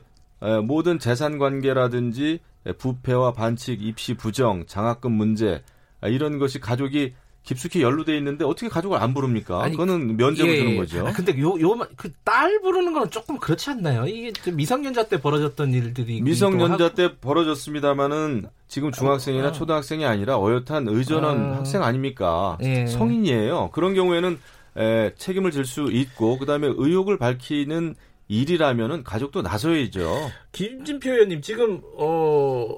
모든 0.63 0.99
재산 0.99 1.37
관계라든지 1.37 2.39
에, 2.65 2.71
부패와 2.73 3.33
반칙, 3.33 3.81
입시 3.83 4.13
부정, 4.15 4.65
장학금 4.65 5.11
문제 5.11 5.61
아, 6.01 6.07
이런 6.07 6.39
것이 6.39 6.59
가족이 6.59 7.13
깊숙이 7.43 7.81
연루돼 7.81 8.15
있는데 8.17 8.43
어떻게 8.45 8.67
가족을 8.67 9.01
안 9.01 9.13
부릅니까? 9.13 9.63
아니, 9.63 9.71
그거는 9.71 10.17
면죄부 10.17 10.49
예, 10.49 10.57
주는 10.57 10.71
예. 10.73 10.77
거죠. 10.77 11.07
아, 11.07 11.11
근데 11.13 11.37
요, 11.39 11.57
요, 11.61 11.77
그 11.95 12.09
딸 12.25 12.59
부르는 12.61 12.93
건 12.93 13.09
조금 13.09 13.37
그렇지 13.39 13.69
않나요? 13.71 14.05
이게 14.05 14.31
좀 14.33 14.55
미성년자 14.55 15.07
때 15.07 15.19
벌어졌던 15.19 15.73
일들이. 15.73 16.21
미성년자 16.21 16.93
때 16.93 17.17
벌어졌습니다마는 17.19 18.45
지금 18.67 18.91
중학생이나 18.91 19.47
아. 19.47 19.51
초등학생이 19.51 20.05
아니라 20.05 20.37
어엿한 20.37 20.87
의전원 20.89 21.53
아. 21.53 21.57
학생 21.57 21.81
아닙니까? 21.83 22.57
예. 22.61 22.85
성인이에요. 22.87 23.71
그런 23.73 23.93
경우에는 23.95 24.37
에, 24.77 25.13
책임을 25.15 25.51
질 25.51 25.65
수 25.65 25.89
있고 25.91 26.37
그다음에 26.37 26.67
의혹을 26.67 27.17
밝히는 27.17 27.95
일이라면은 28.29 29.03
가족도 29.03 29.41
나서야죠. 29.41 30.29
김진표 30.53 31.09
의원님 31.11 31.41
지금 31.41 31.81
어 31.97 32.77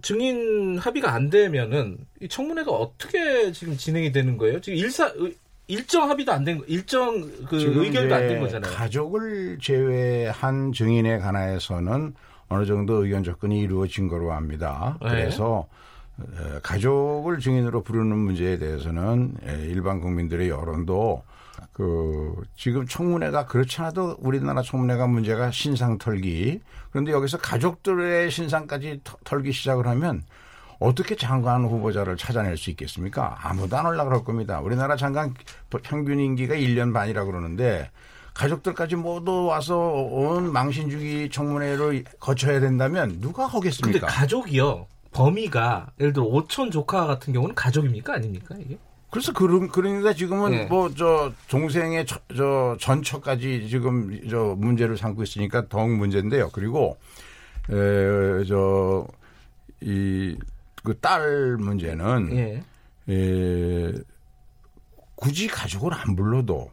증인 0.00 0.78
합의가 0.78 1.12
안 1.12 1.28
되면은 1.28 1.98
이 2.22 2.28
청문회가 2.28 2.70
어떻게 2.72 3.52
지금 3.52 3.76
진행이 3.76 4.12
되는 4.12 4.36
거예요? 4.38 4.60
지금 4.60 4.78
일사 4.78 5.12
의- 5.16 5.36
일정 5.68 6.08
합의도 6.10 6.32
안 6.32 6.44
된 6.44 6.58
거, 6.58 6.64
일정 6.66 7.20
그 7.46 7.56
의견도 7.84 8.14
안 8.14 8.28
된 8.28 8.40
거잖아요. 8.40 8.72
가족을 8.74 9.58
제외한 9.60 10.72
증인에 10.72 11.18
관해서는 11.18 12.14
어느 12.48 12.64
정도 12.66 13.04
의견 13.04 13.24
접근이 13.24 13.60
이루어진 13.60 14.08
거로 14.08 14.32
합니다. 14.32 14.98
네. 15.02 15.08
그래서 15.10 15.66
어, 16.18 16.58
가족을 16.62 17.38
증인으로 17.38 17.82
부르는 17.82 18.16
문제에 18.18 18.58
대해서는 18.58 19.34
에, 19.46 19.66
일반 19.68 20.00
국민들의 20.00 20.48
여론도 20.48 21.22
그 21.72 22.34
지금 22.56 22.86
청문회가 22.86 23.46
그렇지 23.46 23.80
않아도 23.80 24.16
우리나라 24.20 24.62
청문회가 24.62 25.06
문제가 25.06 25.50
신상 25.50 25.98
털기 25.98 26.60
그런데 26.90 27.12
여기서 27.12 27.38
가족들의 27.38 28.30
신상까지 28.30 29.00
터- 29.04 29.16
털기 29.24 29.52
시작을 29.52 29.86
하면 29.86 30.22
어떻게 30.78 31.14
장관 31.16 31.64
후보자를 31.64 32.16
찾아낼 32.16 32.56
수 32.56 32.70
있겠습니까? 32.70 33.36
아무도 33.40 33.76
안 33.76 33.86
올라 33.86 34.04
그럴 34.04 34.24
겁니다. 34.24 34.60
우리나라 34.60 34.96
장관 34.96 35.32
평균 35.82 36.18
임기가 36.18 36.54
1년 36.54 36.92
반이라 36.92 37.24
그러는데 37.24 37.90
가족들까지 38.34 38.96
모두 38.96 39.44
와서 39.44 39.76
온 39.78 40.52
망신주기 40.52 41.28
청문회를 41.30 42.04
거쳐야 42.18 42.58
된다면 42.60 43.20
누가 43.20 43.44
근데 43.46 43.56
하겠습니까? 43.58 44.06
가족이요. 44.08 44.86
범위가 45.12 45.88
예를 46.00 46.14
들어 46.14 46.24
오촌 46.24 46.70
조카 46.70 47.06
같은 47.06 47.32
경우는 47.34 47.54
가족입니까 47.54 48.14
아닙니까 48.14 48.54
이게? 48.58 48.78
그래서 49.12 49.32
그런 49.34 49.68
그러니까 49.68 50.14
지금은 50.14 50.50
네. 50.50 50.64
뭐저 50.66 51.32
동생의 51.50 52.06
저, 52.06 52.18
저 52.34 52.76
전처까지 52.80 53.68
지금 53.68 54.18
저 54.30 54.54
문제를 54.56 54.96
삼고 54.96 55.22
있으니까 55.22 55.68
더욱 55.68 55.90
문제인데요. 55.90 56.48
그리고 56.50 56.96
에저이 57.68 59.06
그 60.82 60.94
딸 61.00 61.56
문제는 61.58 62.30
예. 62.32 62.62
에, 63.08 63.92
굳이 65.14 65.46
가족을 65.46 65.92
안 65.94 66.16
불러도 66.16 66.70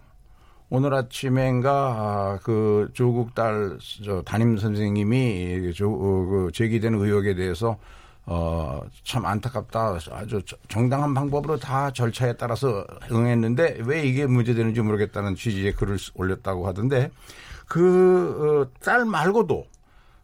오늘 0.72 0.94
아침엔가 0.94 1.70
아, 1.72 2.40
그 2.42 2.90
조국 2.94 3.36
딸 3.36 3.78
저 4.04 4.22
담임 4.24 4.58
선생님이 4.58 5.74
조, 5.74 5.92
어, 5.92 6.26
그 6.26 6.50
제기된 6.54 6.94
의혹에 6.96 7.36
대해서 7.36 7.78
어, 8.32 8.82
참 9.04 9.26
안타깝다. 9.26 9.98
아주 10.12 10.40
저- 10.46 10.56
정당한 10.68 11.16
방법으로 11.16 11.58
다 11.58 11.90
절차에 11.90 12.34
따라서 12.34 12.86
응했는데 13.12 13.80
왜 13.86 14.04
이게 14.06 14.28
문제되는지 14.28 14.82
모르겠다는 14.82 15.34
취지의 15.36 15.74
글을 15.74 15.98
쓰- 15.98 16.12
올렸다고 16.14 16.68
하던데 16.68 17.10
그 17.68 18.70
딸 18.84 19.06
말고도 19.06 19.66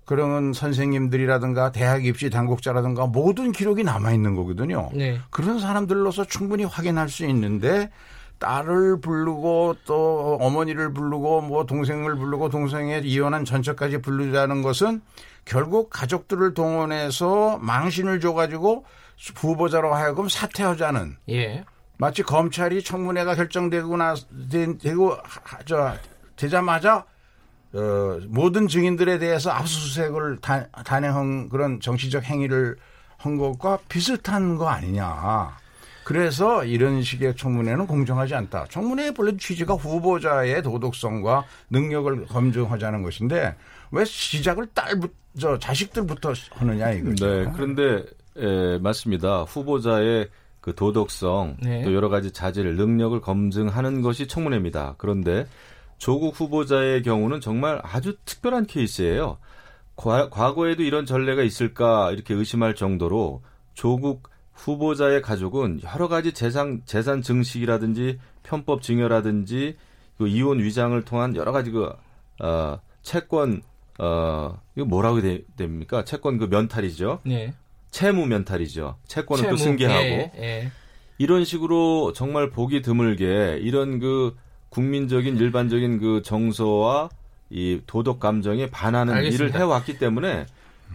그런 0.05 0.53
선생님들이라든가 0.53 1.71
대학 1.71 2.05
입시 2.05 2.29
당국자라든가 2.29 3.07
모든 3.07 3.51
기록이 3.51 3.83
남아 3.83 4.11
있는 4.11 4.35
거거든요. 4.35 4.91
네. 4.93 5.19
그런 5.31 5.59
사람들로서 5.59 6.25
충분히 6.25 6.63
확인할 6.63 7.09
수 7.09 7.25
있는데 7.25 7.89
딸을 8.39 9.01
부르고 9.01 9.75
또 9.85 10.37
어머니를 10.41 10.93
부르고 10.93 11.41
뭐 11.41 11.65
동생을 11.65 12.15
부르고 12.15 12.49
동생의 12.49 13.05
이혼한 13.05 13.45
전처까지 13.45 14.01
부르자는 14.01 14.61
것은 14.61 15.01
결국 15.45 15.89
가족들을 15.89 16.53
동원해서 16.53 17.57
망신을 17.59 18.19
줘가지고 18.19 18.85
후보자로 19.35 19.93
하여금 19.93 20.27
사퇴하자는 20.27 21.17
예. 21.29 21.63
마치 21.97 22.23
검찰이 22.23 22.83
청문회가 22.83 23.35
결정되고 23.35 23.95
나 23.97 24.15
되- 24.51 24.77
되고 24.77 25.11
하- 25.23 25.59
저 25.65 25.93
되자마자 26.35 27.05
어, 27.73 28.19
모든 28.27 28.67
증인들에 28.67 29.19
대해서 29.19 29.51
압수수색을 29.51 30.39
단, 30.41 30.67
단행한 30.85 31.49
그런 31.49 31.79
정치적 31.79 32.23
행위를 32.23 32.77
한 33.17 33.37
것과 33.37 33.79
비슷한 33.89 34.55
거 34.57 34.67
아니냐. 34.69 35.57
그래서 36.05 36.63
이런 36.63 37.01
식의 37.01 37.35
청문회는 37.35 37.87
공정하지 37.87 38.35
않다. 38.35 38.67
청문회의 38.69 39.11
본래 39.11 39.35
취지가 39.35 39.73
후보자의 39.73 40.61
도덕성과 40.61 41.45
능력을 41.71 42.27
검증하자는 42.27 43.01
것인데 43.01 43.55
왜 43.91 44.05
시작을 44.05 44.67
딸부 44.67 45.07
저 45.39 45.57
자식들부터 45.57 46.33
하느냐 46.51 46.91
이거죠. 46.91 47.25
네, 47.25 47.51
그런데 47.55 48.05
에, 48.37 48.77
맞습니다. 48.77 49.43
후보자의 49.43 50.29
그 50.61 50.75
도덕성 50.75 51.57
네. 51.63 51.83
또 51.83 51.93
여러 51.95 52.09
가지 52.09 52.31
자질, 52.31 52.75
능력을 52.75 53.19
검증하는 53.21 54.03
것이 54.03 54.27
청문회입니다. 54.27 54.95
그런데 54.99 55.47
조국 55.97 56.39
후보자의 56.39 57.01
경우는 57.01 57.41
정말 57.41 57.81
아주 57.83 58.15
특별한 58.25 58.67
케이스예요. 58.67 59.39
과, 59.95 60.29
과거에도 60.29 60.83
이런 60.83 61.07
전례가 61.07 61.41
있을까 61.41 62.11
이렇게 62.11 62.35
의심할 62.35 62.75
정도로 62.75 63.41
조국 63.73 64.29
후보자의 64.55 65.21
가족은 65.21 65.81
여러 65.83 66.07
가지 66.07 66.31
재산 66.33 66.81
재산 66.85 67.21
증식이라든지 67.21 68.19
편법 68.43 68.81
증여라든지 68.81 69.77
그 70.17 70.27
이혼 70.27 70.59
위장을 70.59 70.99
통한 71.03 71.35
여러 71.35 71.51
가지 71.51 71.71
그 71.71 71.93
어, 72.41 72.79
채권 73.01 73.61
어 73.99 74.59
이거 74.75 74.85
뭐라고 74.85 75.21
돼, 75.21 75.41
됩니까? 75.55 76.03
채권 76.03 76.37
그 76.37 76.45
면탈이죠. 76.45 77.19
예. 77.29 77.53
채무 77.91 78.25
면탈이죠. 78.25 78.97
채권은 79.07 79.43
또 79.43 79.55
채무. 79.55 79.57
승계하고 79.57 80.03
예, 80.03 80.31
예. 80.37 80.71
이런 81.17 81.45
식으로 81.45 82.11
정말 82.13 82.49
보기 82.49 82.81
드물게 82.81 83.59
이런 83.61 83.99
그 83.99 84.35
국민적인 84.69 85.37
일반적인 85.37 85.99
그 85.99 86.21
정서와 86.21 87.09
이 87.49 87.79
도덕 87.87 88.19
감정에 88.19 88.69
반하는 88.69 89.13
알겠습니다. 89.13 89.45
일을 89.45 89.59
해왔기 89.59 89.97
때문에 89.97 90.45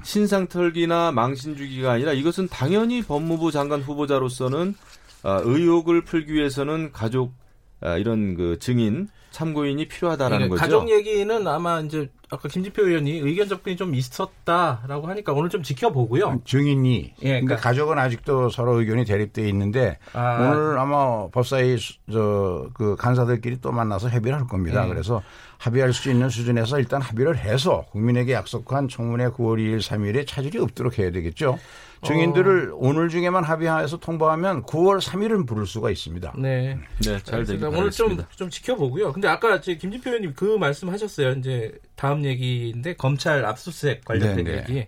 신상털기나 0.03 1.13
망신주기가 1.13 1.93
아니라 1.93 2.13
이것은 2.13 2.49
당연히 2.49 3.03
법무부 3.03 3.51
장관 3.53 3.81
후보자로서는 3.81 4.75
아, 5.23 5.41
의혹을 5.45 6.05
풀기 6.05 6.33
위해서는 6.33 6.93
가족 6.93 7.35
아, 7.81 7.97
이런 7.97 8.35
그 8.35 8.59
증인 8.59 9.09
참고인이 9.31 9.87
필요하다라는 9.87 10.49
그러니까 10.49 10.67
거죠. 10.67 10.79
가족 10.81 10.91
얘기는 10.91 11.47
아마 11.47 11.81
이제 11.81 12.11
아까 12.31 12.49
김진표 12.49 12.83
의원이 12.87 13.19
의견 13.21 13.49
접근이 13.49 13.77
좀 13.77 13.95
있었다라고 13.95 15.07
하니까 15.09 15.33
오늘 15.33 15.51
좀 15.51 15.63
지켜보고요. 15.63 16.43
증인이 16.45 17.15
예, 17.23 17.29
그러니까- 17.41 17.57
가족은 17.57 17.99
아직도 17.99 18.49
서로 18.51 18.81
의견이 18.81 19.05
대립돼 19.05 19.49
있는데 19.51 19.99
아. 20.15 20.49
오늘 20.51 20.79
아마 20.79 21.29
법사위 21.29 21.77
저 22.11 22.71
그 22.75 22.97
간사들끼리 22.97 23.61
또 23.61 23.71
만나서 23.73 24.09
협의를 24.11 24.39
할 24.39 24.47
겁니다. 24.49 24.83
네. 24.83 24.89
그래서 24.89 25.23
합의할 25.61 25.93
수 25.93 26.11
있는 26.11 26.31
수준에서 26.31 26.79
일단 26.79 27.03
합의를 27.03 27.37
해서 27.37 27.85
국민에게 27.91 28.33
약속한 28.33 28.89
청문회 28.89 29.27
9월 29.29 29.59
2일 29.59 29.81
3일에 29.81 30.27
차질이 30.27 30.59
없도록 30.59 30.99
해야 30.99 31.11
되겠죠. 31.11 31.59
증인들을 32.03 32.73
오늘 32.77 33.11
중에만 33.11 33.45
합의해서 33.45 33.99
통보하면 33.99 34.63
9월 34.63 35.03
3일은 35.03 35.47
부를 35.47 35.67
수가 35.67 35.91
있습니다. 35.91 36.33
네. 36.39 36.79
네, 37.05 37.19
잘 37.23 37.45
되길 37.45 37.63
알겠습니다. 37.67 37.69
오늘 37.69 37.91
좀. 37.91 38.25
좀 38.37 38.49
지켜보고요. 38.49 39.13
근데 39.13 39.29
아까 39.29 39.61
제 39.61 39.77
김진표 39.77 40.09
의원님 40.09 40.33
그 40.35 40.57
말씀 40.57 40.89
하셨어요. 40.89 41.33
이제 41.33 41.79
다음 41.95 42.25
얘기인데 42.25 42.95
검찰 42.97 43.45
압수수색 43.45 44.07
관련된 44.07 44.45
네네. 44.47 44.59
얘기. 44.61 44.87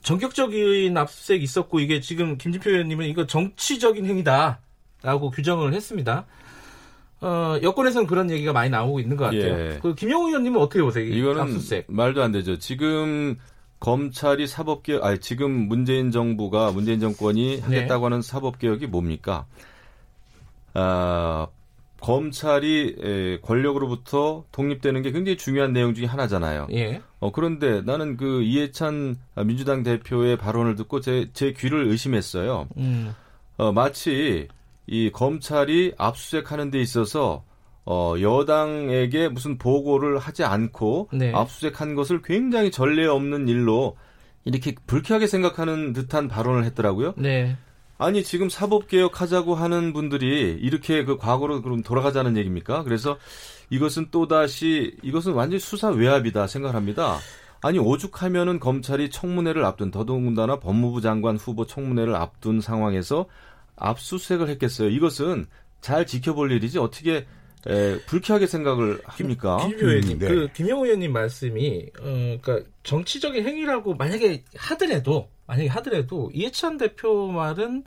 전격적인 0.00 0.96
압수수색 0.96 1.42
있었고 1.42 1.80
이게 1.80 2.00
지금 2.00 2.38
김진표 2.38 2.70
의원님은 2.70 3.04
이거 3.04 3.26
정치적인 3.26 4.06
행위다라고 4.06 5.28
규정을 5.30 5.74
했습니다. 5.74 6.24
어, 7.20 7.58
여권에서는 7.62 8.06
그런 8.06 8.30
얘기가 8.30 8.52
많이 8.52 8.70
나오고 8.70 9.00
있는 9.00 9.16
것 9.16 9.24
같아요. 9.24 9.42
예. 9.42 9.78
그 9.82 9.94
김영우 9.94 10.28
의원님은 10.28 10.60
어떻게 10.60 10.82
보세요? 10.82 11.04
이 11.04 11.18
이거는 11.18 11.42
압수수색. 11.42 11.86
말도 11.88 12.22
안 12.22 12.32
되죠. 12.32 12.58
지금 12.58 13.36
검찰이 13.80 14.46
사법개혁, 14.46 15.04
아니 15.04 15.18
지금 15.18 15.50
문재인 15.50 16.10
정부가 16.10 16.72
문재인 16.72 17.00
정권이 17.00 17.60
하겠다고 17.60 18.06
하는 18.06 18.22
사법개혁이 18.22 18.86
뭡니까? 18.86 19.46
아, 20.74 21.48
검찰이 22.00 22.96
에, 23.00 23.38
권력으로부터 23.40 24.44
독립되는 24.52 25.02
게 25.02 25.10
굉장히 25.10 25.36
중요한 25.36 25.72
내용 25.72 25.94
중에 25.94 26.06
하나잖아요. 26.06 26.68
예. 26.72 27.00
어, 27.18 27.32
그런데 27.32 27.82
나는 27.82 28.16
그 28.16 28.42
이해찬 28.42 29.16
민주당 29.44 29.82
대표의 29.82 30.36
발언을 30.36 30.76
듣고 30.76 31.00
제, 31.00 31.28
제 31.32 31.52
귀를 31.52 31.88
의심했어요. 31.88 32.68
음. 32.76 33.14
어, 33.56 33.72
마치 33.72 34.46
이 34.88 35.10
검찰이 35.12 35.94
압수수색하는 35.98 36.70
데 36.70 36.80
있어서 36.80 37.44
어, 37.84 38.14
여당에게 38.20 39.28
무슨 39.28 39.58
보고를 39.58 40.18
하지 40.18 40.44
않고 40.44 41.08
네. 41.12 41.32
압수수색한 41.32 41.94
것을 41.94 42.22
굉장히 42.22 42.70
전례 42.70 43.06
없는 43.06 43.48
일로 43.48 43.96
이렇게 44.44 44.74
불쾌하게 44.86 45.26
생각하는 45.26 45.92
듯한 45.92 46.28
발언을 46.28 46.64
했더라고요. 46.64 47.14
네. 47.16 47.56
아니 47.98 48.22
지금 48.22 48.48
사법 48.48 48.88
개혁 48.88 49.20
하자고 49.20 49.54
하는 49.54 49.92
분들이 49.92 50.56
이렇게 50.60 51.04
그 51.04 51.16
과거로 51.16 51.62
그럼 51.62 51.82
돌아가자는 51.82 52.36
얘기입니까? 52.36 52.84
그래서 52.84 53.18
이것은 53.70 54.08
또 54.10 54.28
다시 54.28 54.96
이것은 55.02 55.32
완전히 55.32 55.58
수사 55.58 55.88
외압이다 55.88 56.46
생각합니다. 56.46 57.18
아니 57.60 57.78
오죽하면은 57.78 58.60
검찰이 58.60 59.10
청문회를 59.10 59.64
앞둔 59.64 59.90
더더군다나 59.90 60.60
법무부 60.60 61.00
장관 61.00 61.36
후보 61.36 61.66
청문회를 61.66 62.14
앞둔 62.14 62.60
상황에서 62.60 63.26
압수수색을 63.78 64.48
했겠어요. 64.50 64.88
이것은 64.88 65.46
잘 65.80 66.06
지켜볼 66.06 66.52
일이지 66.52 66.78
어떻게 66.78 67.26
에, 67.66 67.98
불쾌하게 68.06 68.46
생각을 68.46 69.00
합니까? 69.04 69.58
김 69.66 69.78
의원님, 69.78 70.12
음, 70.12 70.18
네. 70.18 70.28
그 70.28 70.48
김영우 70.54 70.84
의원님 70.84 71.12
말씀이 71.12 71.86
어, 72.00 72.38
그러니까 72.40 72.60
정치적인 72.84 73.46
행위라고 73.46 73.94
만약에 73.94 74.44
하더라도 74.56 75.28
만약에 75.46 75.68
하더라도 75.68 76.30
이해찬 76.32 76.76
대표 76.78 77.26
말은 77.28 77.84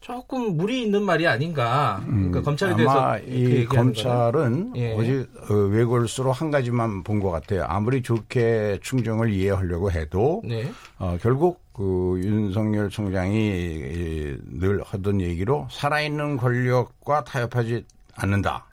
조금 0.00 0.56
무리 0.56 0.82
있는 0.82 1.02
말이 1.02 1.26
아닌가. 1.26 2.00
그러니까 2.06 2.40
검찰에 2.42 2.74
대해서 2.76 2.92
음, 2.92 2.98
아마 2.98 3.18
그 3.18 3.24
이. 3.28 3.64
검찰은 3.66 4.72
예. 4.76 4.94
오직 4.94 5.26
어, 5.50 5.54
외골수로 5.54 6.32
한 6.32 6.50
가지만 6.50 7.02
본 7.02 7.18
것 7.18 7.30
같아요. 7.30 7.64
아무리 7.68 8.00
좋게 8.02 8.78
충정을 8.80 9.32
이해하려고 9.32 9.90
해도 9.90 10.40
네. 10.44 10.70
어, 10.98 11.18
결국 11.20 11.60
그 11.72 12.20
윤석열 12.22 12.88
총장이 12.90 13.36
이, 13.36 14.36
늘 14.58 14.82
하던 14.84 15.20
얘기로 15.20 15.66
살아있는 15.70 16.36
권력과 16.36 17.24
타협하지 17.24 17.84
않는다. 18.14 18.66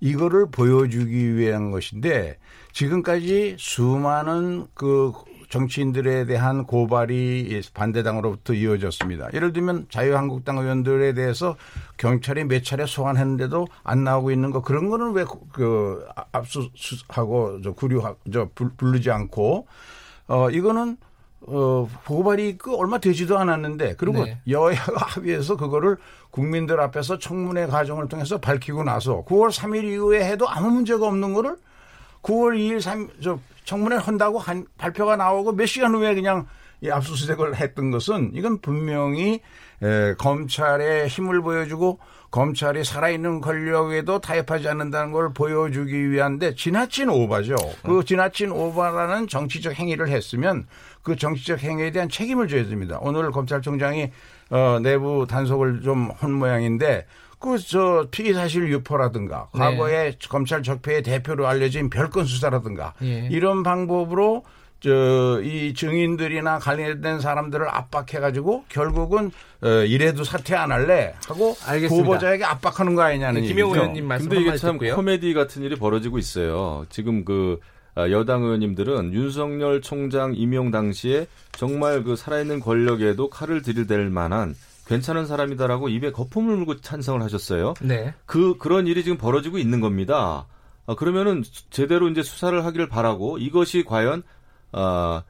이거를 0.00 0.46
보여주기 0.50 1.36
위한 1.36 1.70
것인데 1.70 2.36
지금까지 2.72 3.56
수많은 3.58 4.66
그 4.74 5.12
정치인들에 5.58 6.24
대한 6.26 6.64
고발이 6.66 7.62
반대당으로부터 7.74 8.54
이어졌습니다. 8.54 9.28
예를 9.34 9.52
들면 9.52 9.86
자유한국당 9.88 10.58
의원들에 10.58 11.12
대해서 11.14 11.54
경찰이 11.96 12.42
몇 12.44 12.64
차례 12.64 12.86
소환했는데도 12.86 13.68
안 13.84 14.02
나오고 14.02 14.32
있는 14.32 14.50
거 14.50 14.62
그런 14.62 14.88
거는 14.90 15.12
왜 15.12 15.24
그 15.52 16.04
압수하고 16.32 17.60
저 17.62 17.72
구류하 17.72 18.14
저 18.32 18.48
불- 18.56 18.72
부르지 18.76 19.10
않고 19.12 19.66
어 20.26 20.50
이거는 20.50 20.96
어 21.46 21.88
고발이 22.06 22.58
그 22.58 22.74
얼마 22.74 22.98
되지도 22.98 23.38
않았는데 23.38 23.94
그리고 23.96 24.24
네. 24.24 24.40
여야가 24.48 24.74
합의해서 25.06 25.56
그거를 25.56 25.96
국민들 26.30 26.80
앞에서 26.80 27.18
청문회 27.20 27.66
과정을 27.66 28.08
통해서 28.08 28.38
밝히고 28.38 28.82
나서 28.82 29.24
9월 29.28 29.52
3일 29.52 29.84
이후에 29.84 30.24
해도 30.28 30.48
아무 30.48 30.70
문제가 30.70 31.06
없는 31.06 31.32
거를 31.32 31.56
9월 32.22 32.56
2일 32.58 32.80
3, 32.80 33.08
저 33.22 33.38
청문회 33.64 33.96
한다고 33.96 34.38
한 34.38 34.66
발표가 34.78 35.16
나오고 35.16 35.52
몇 35.52 35.66
시간 35.66 35.94
후에 35.94 36.14
그냥 36.14 36.46
이 36.80 36.90
압수수색을 36.90 37.56
했던 37.56 37.90
것은 37.90 38.32
이건 38.34 38.60
분명히 38.60 39.40
에, 39.82 40.14
검찰의 40.18 41.08
힘을 41.08 41.40
보여주고 41.40 41.98
검찰이 42.30 42.84
살아있는 42.84 43.40
권력에도 43.40 44.18
타협하지 44.18 44.68
않는다는 44.68 45.12
걸 45.12 45.32
보여주기 45.32 46.10
위한데 46.10 46.54
지나친 46.56 47.08
오바죠. 47.08 47.54
그 47.84 48.04
지나친 48.04 48.50
오바라는 48.50 49.28
정치적 49.28 49.74
행위를 49.74 50.08
했으면 50.08 50.66
그 51.02 51.14
정치적 51.16 51.62
행위에 51.62 51.90
대한 51.92 52.08
책임을 52.08 52.48
져야 52.48 52.66
됩니다. 52.66 52.98
오늘 53.00 53.30
검찰총장이 53.30 54.10
어, 54.50 54.78
내부 54.82 55.26
단속을 55.28 55.82
좀 55.82 56.10
한 56.18 56.32
모양인데 56.32 57.06
그저 57.44 58.06
피의 58.10 58.34
사실 58.34 58.68
유포라든가 58.70 59.48
네. 59.54 59.60
과거에 59.60 60.16
검찰 60.28 60.62
적폐의 60.62 61.02
대표로 61.02 61.46
알려진 61.46 61.90
별건 61.90 62.24
수사라든가 62.24 62.94
예. 63.02 63.28
이런 63.30 63.62
방법으로 63.62 64.44
저 64.80 65.40
이 65.42 65.72
증인들이나 65.74 66.58
관련된 66.58 67.18
사람들을 67.20 67.66
압박해 67.68 68.20
가지고 68.20 68.64
결국은 68.68 69.30
어, 69.62 69.68
이래도 69.68 70.24
사퇴 70.24 70.54
안 70.54 70.72
할래 70.72 71.14
하고 71.26 71.56
알겠습니다. 71.66 72.06
후보자에게 72.06 72.44
압박하는 72.44 72.94
거 72.94 73.02
아니냐는 73.02 73.40
네, 73.40 73.46
김영우 73.48 73.70
얘기죠. 73.70 73.80
의원님 73.82 74.06
말씀 74.06 74.28
근데 74.28 74.42
이게 74.42 74.56
참 74.58 74.72
듣고요. 74.72 74.96
코미디 74.96 75.32
같은 75.32 75.62
일이 75.62 75.76
벌어지고 75.76 76.18
있어요. 76.18 76.84
지금 76.90 77.24
그 77.24 77.60
아, 77.94 78.10
여당 78.10 78.42
의원님들은 78.42 79.14
윤석열 79.14 79.80
총장 79.80 80.34
임용 80.34 80.70
당시에 80.70 81.28
정말 81.52 82.02
그 82.02 82.16
살아있는 82.16 82.60
권력에도 82.60 83.30
칼을 83.30 83.62
들이댈 83.62 84.10
만한 84.10 84.54
괜찮은 84.86 85.26
사람이다라고 85.26 85.88
입에 85.88 86.12
거품을 86.12 86.56
물고 86.56 86.80
찬성을 86.80 87.22
하셨어요. 87.22 87.74
네. 87.80 88.14
그 88.26 88.56
그런 88.58 88.86
일이 88.86 89.02
지금 89.02 89.16
벌어지고 89.16 89.58
있는 89.58 89.80
겁니다. 89.80 90.46
아, 90.86 90.94
그러면은 90.94 91.42
제대로 91.70 92.08
이제 92.08 92.22
수사를 92.22 92.64
하기를 92.64 92.88
바라고 92.88 93.38
이것이 93.38 93.84
과연 93.84 94.22
아 94.72 95.22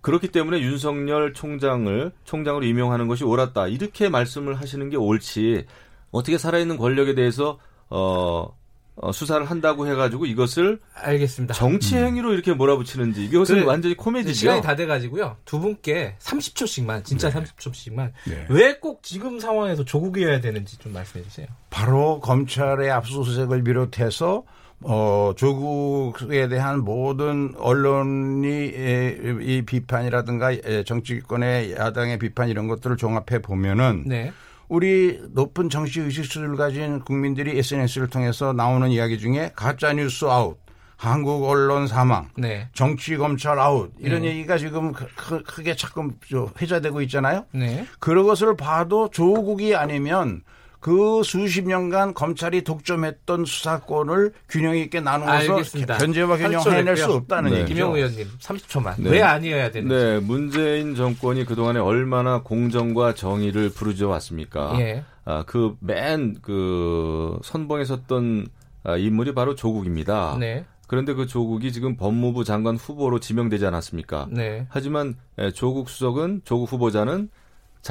그렇기 0.00 0.28
때문에 0.28 0.60
윤석열 0.60 1.32
총장을 1.32 2.12
총장으로 2.24 2.64
임명하는 2.64 3.08
것이 3.08 3.24
옳았다 3.24 3.68
이렇게 3.68 4.08
말씀을 4.08 4.54
하시는 4.54 4.88
게 4.88 4.96
옳지 4.96 5.66
어떻게 6.10 6.38
살아있는 6.38 6.76
권력에 6.76 7.14
대해서 7.14 7.58
어, 7.88 8.56
어, 8.96 9.12
수사를 9.12 9.44
한다고 9.44 9.86
해가지고 9.86 10.24
이것을 10.26 10.80
알겠습니다. 10.94 11.52
정치 11.54 11.96
행위로 11.96 12.32
이렇게 12.32 12.54
몰아붙이는지 12.54 13.26
이것은 13.26 13.60
그, 13.60 13.66
완전히 13.66 13.94
코미디죠. 13.94 14.34
시간이 14.34 14.62
다 14.62 14.74
돼가지고요. 14.74 15.36
두 15.44 15.60
분께 15.60 16.16
30초씩만, 16.18 17.04
진짜 17.04 17.30
30초씩만. 17.30 18.12
네. 18.26 18.46
왜꼭 18.48 19.02
지금 19.02 19.38
상황에서 19.38 19.84
조국이어야 19.84 20.40
되는지 20.40 20.78
좀 20.78 20.94
말씀해 20.94 21.24
주세요. 21.24 21.46
바로 21.68 22.20
검찰의 22.20 22.90
압수수색을 22.90 23.64
비롯해서 23.64 24.44
어, 24.80 25.32
조국에 25.36 26.48
대한 26.48 26.80
모든 26.80 27.54
언론이 27.56 28.48
에, 28.48 29.18
이 29.40 29.62
비판이라든가 29.62 30.52
에, 30.52 30.84
정치권의 30.84 31.72
야당의 31.72 32.18
비판 32.18 32.48
이런 32.48 32.66
것들을 32.68 32.96
종합해 32.96 33.42
보면은 33.42 34.04
네. 34.06 34.32
우리 34.68 35.20
높은 35.30 35.68
정치 35.70 36.00
의식수를 36.00 36.56
가진 36.56 37.00
국민들이 37.00 37.58
SNS를 37.58 38.08
통해서 38.08 38.52
나오는 38.52 38.88
이야기 38.90 39.18
중에 39.18 39.52
가짜 39.54 39.92
뉴스 39.92 40.24
아웃, 40.24 40.58
한국 40.96 41.44
언론 41.48 41.86
사망, 41.86 42.30
네. 42.36 42.68
정치 42.72 43.16
검찰 43.16 43.58
아웃 43.58 43.92
이런 43.98 44.22
네. 44.22 44.28
얘기가 44.28 44.58
지금 44.58 44.92
크- 44.92 45.06
크- 45.14 45.42
크게 45.42 45.76
자꾸 45.76 46.10
저 46.28 46.50
회자되고 46.60 47.00
있잖아요. 47.02 47.44
네. 47.52 47.86
그런 48.00 48.26
것을 48.26 48.56
봐도 48.56 49.08
조국이 49.10 49.76
아니면 49.76 50.42
그 50.86 51.20
수십 51.24 51.66
년간 51.66 52.14
검찰이 52.14 52.62
독점했던 52.62 53.44
수사권을 53.44 54.32
균형 54.48 54.76
있게 54.76 55.00
나누어서. 55.00 55.60
견제와 55.98 56.36
균형 56.36 56.60
관철 56.60 56.76
해낼 56.76 56.96
수. 56.96 57.12
없다는 57.12 57.50
네. 57.50 57.56
얘기죠. 57.58 57.74
김영우 57.74 57.96
의원님 57.96 58.28
30초만. 58.38 58.94
네. 58.98 59.10
왜 59.10 59.20
아니어야 59.20 59.72
되는지. 59.72 59.92
네, 59.92 60.20
문재인 60.20 60.94
정권이 60.94 61.44
그 61.44 61.56
동안에 61.56 61.80
얼마나 61.80 62.42
공정과 62.42 63.14
정의를 63.14 63.70
부르짖어 63.70 64.06
왔습니까? 64.10 64.76
예. 64.78 65.02
아, 65.24 65.42
그 65.44 65.74
맨그 65.80 67.40
선봉에 67.42 67.84
섰던 67.84 68.46
아, 68.84 68.96
인물이 68.96 69.34
바로 69.34 69.56
조국입니다. 69.56 70.36
네. 70.38 70.64
그런데 70.86 71.14
그 71.14 71.26
조국이 71.26 71.72
지금 71.72 71.96
법무부 71.96 72.44
장관 72.44 72.76
후보로 72.76 73.18
지명되지 73.18 73.66
않았습니까? 73.66 74.28
네. 74.30 74.66
하지만 74.68 75.16
에, 75.36 75.50
조국 75.50 75.90
수석은 75.90 76.42
조국 76.44 76.70
후보자는 76.70 77.28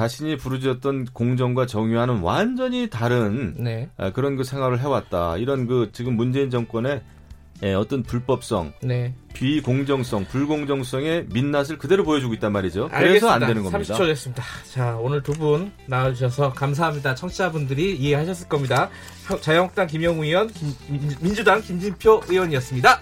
자신이 0.00 0.36
부르짖었던 0.36 1.06
공정과 1.14 1.64
정의와는 1.64 2.18
완전히 2.18 2.90
다른 2.90 3.54
네. 3.56 3.88
아, 3.96 4.12
그런 4.12 4.36
그 4.36 4.44
생활을 4.44 4.78
해왔다. 4.78 5.38
이런 5.38 5.66
그 5.66 5.88
지금 5.92 6.16
문재인 6.16 6.50
정권의 6.50 7.00
에, 7.62 7.72
어떤 7.72 8.02
불법성, 8.02 8.74
네. 8.82 9.14
비공정성, 9.32 10.26
불공정성의 10.26 11.28
민낯을 11.32 11.78
그대로 11.78 12.04
보여주고 12.04 12.34
있단 12.34 12.52
말이죠. 12.52 12.88
그래서 12.88 13.30
알겠습니다. 13.30 13.32
안 13.34 13.40
되는 13.40 13.62
겁니다. 13.62 13.94
30초 13.94 14.06
됐습니다. 14.08 14.42
자, 14.70 14.96
오늘 15.00 15.22
두 15.22 15.32
분 15.32 15.72
나와주셔서 15.86 16.52
감사합니다. 16.52 17.14
청취자분들이 17.14 17.96
이해하셨을 17.96 18.48
겁니다. 18.50 18.90
자유한국당 19.40 19.86
김영우 19.86 20.22
의원, 20.26 20.48
김- 20.48 20.74
민주당 21.22 21.62
김진표 21.62 22.24
의원이었습니다. 22.28 23.00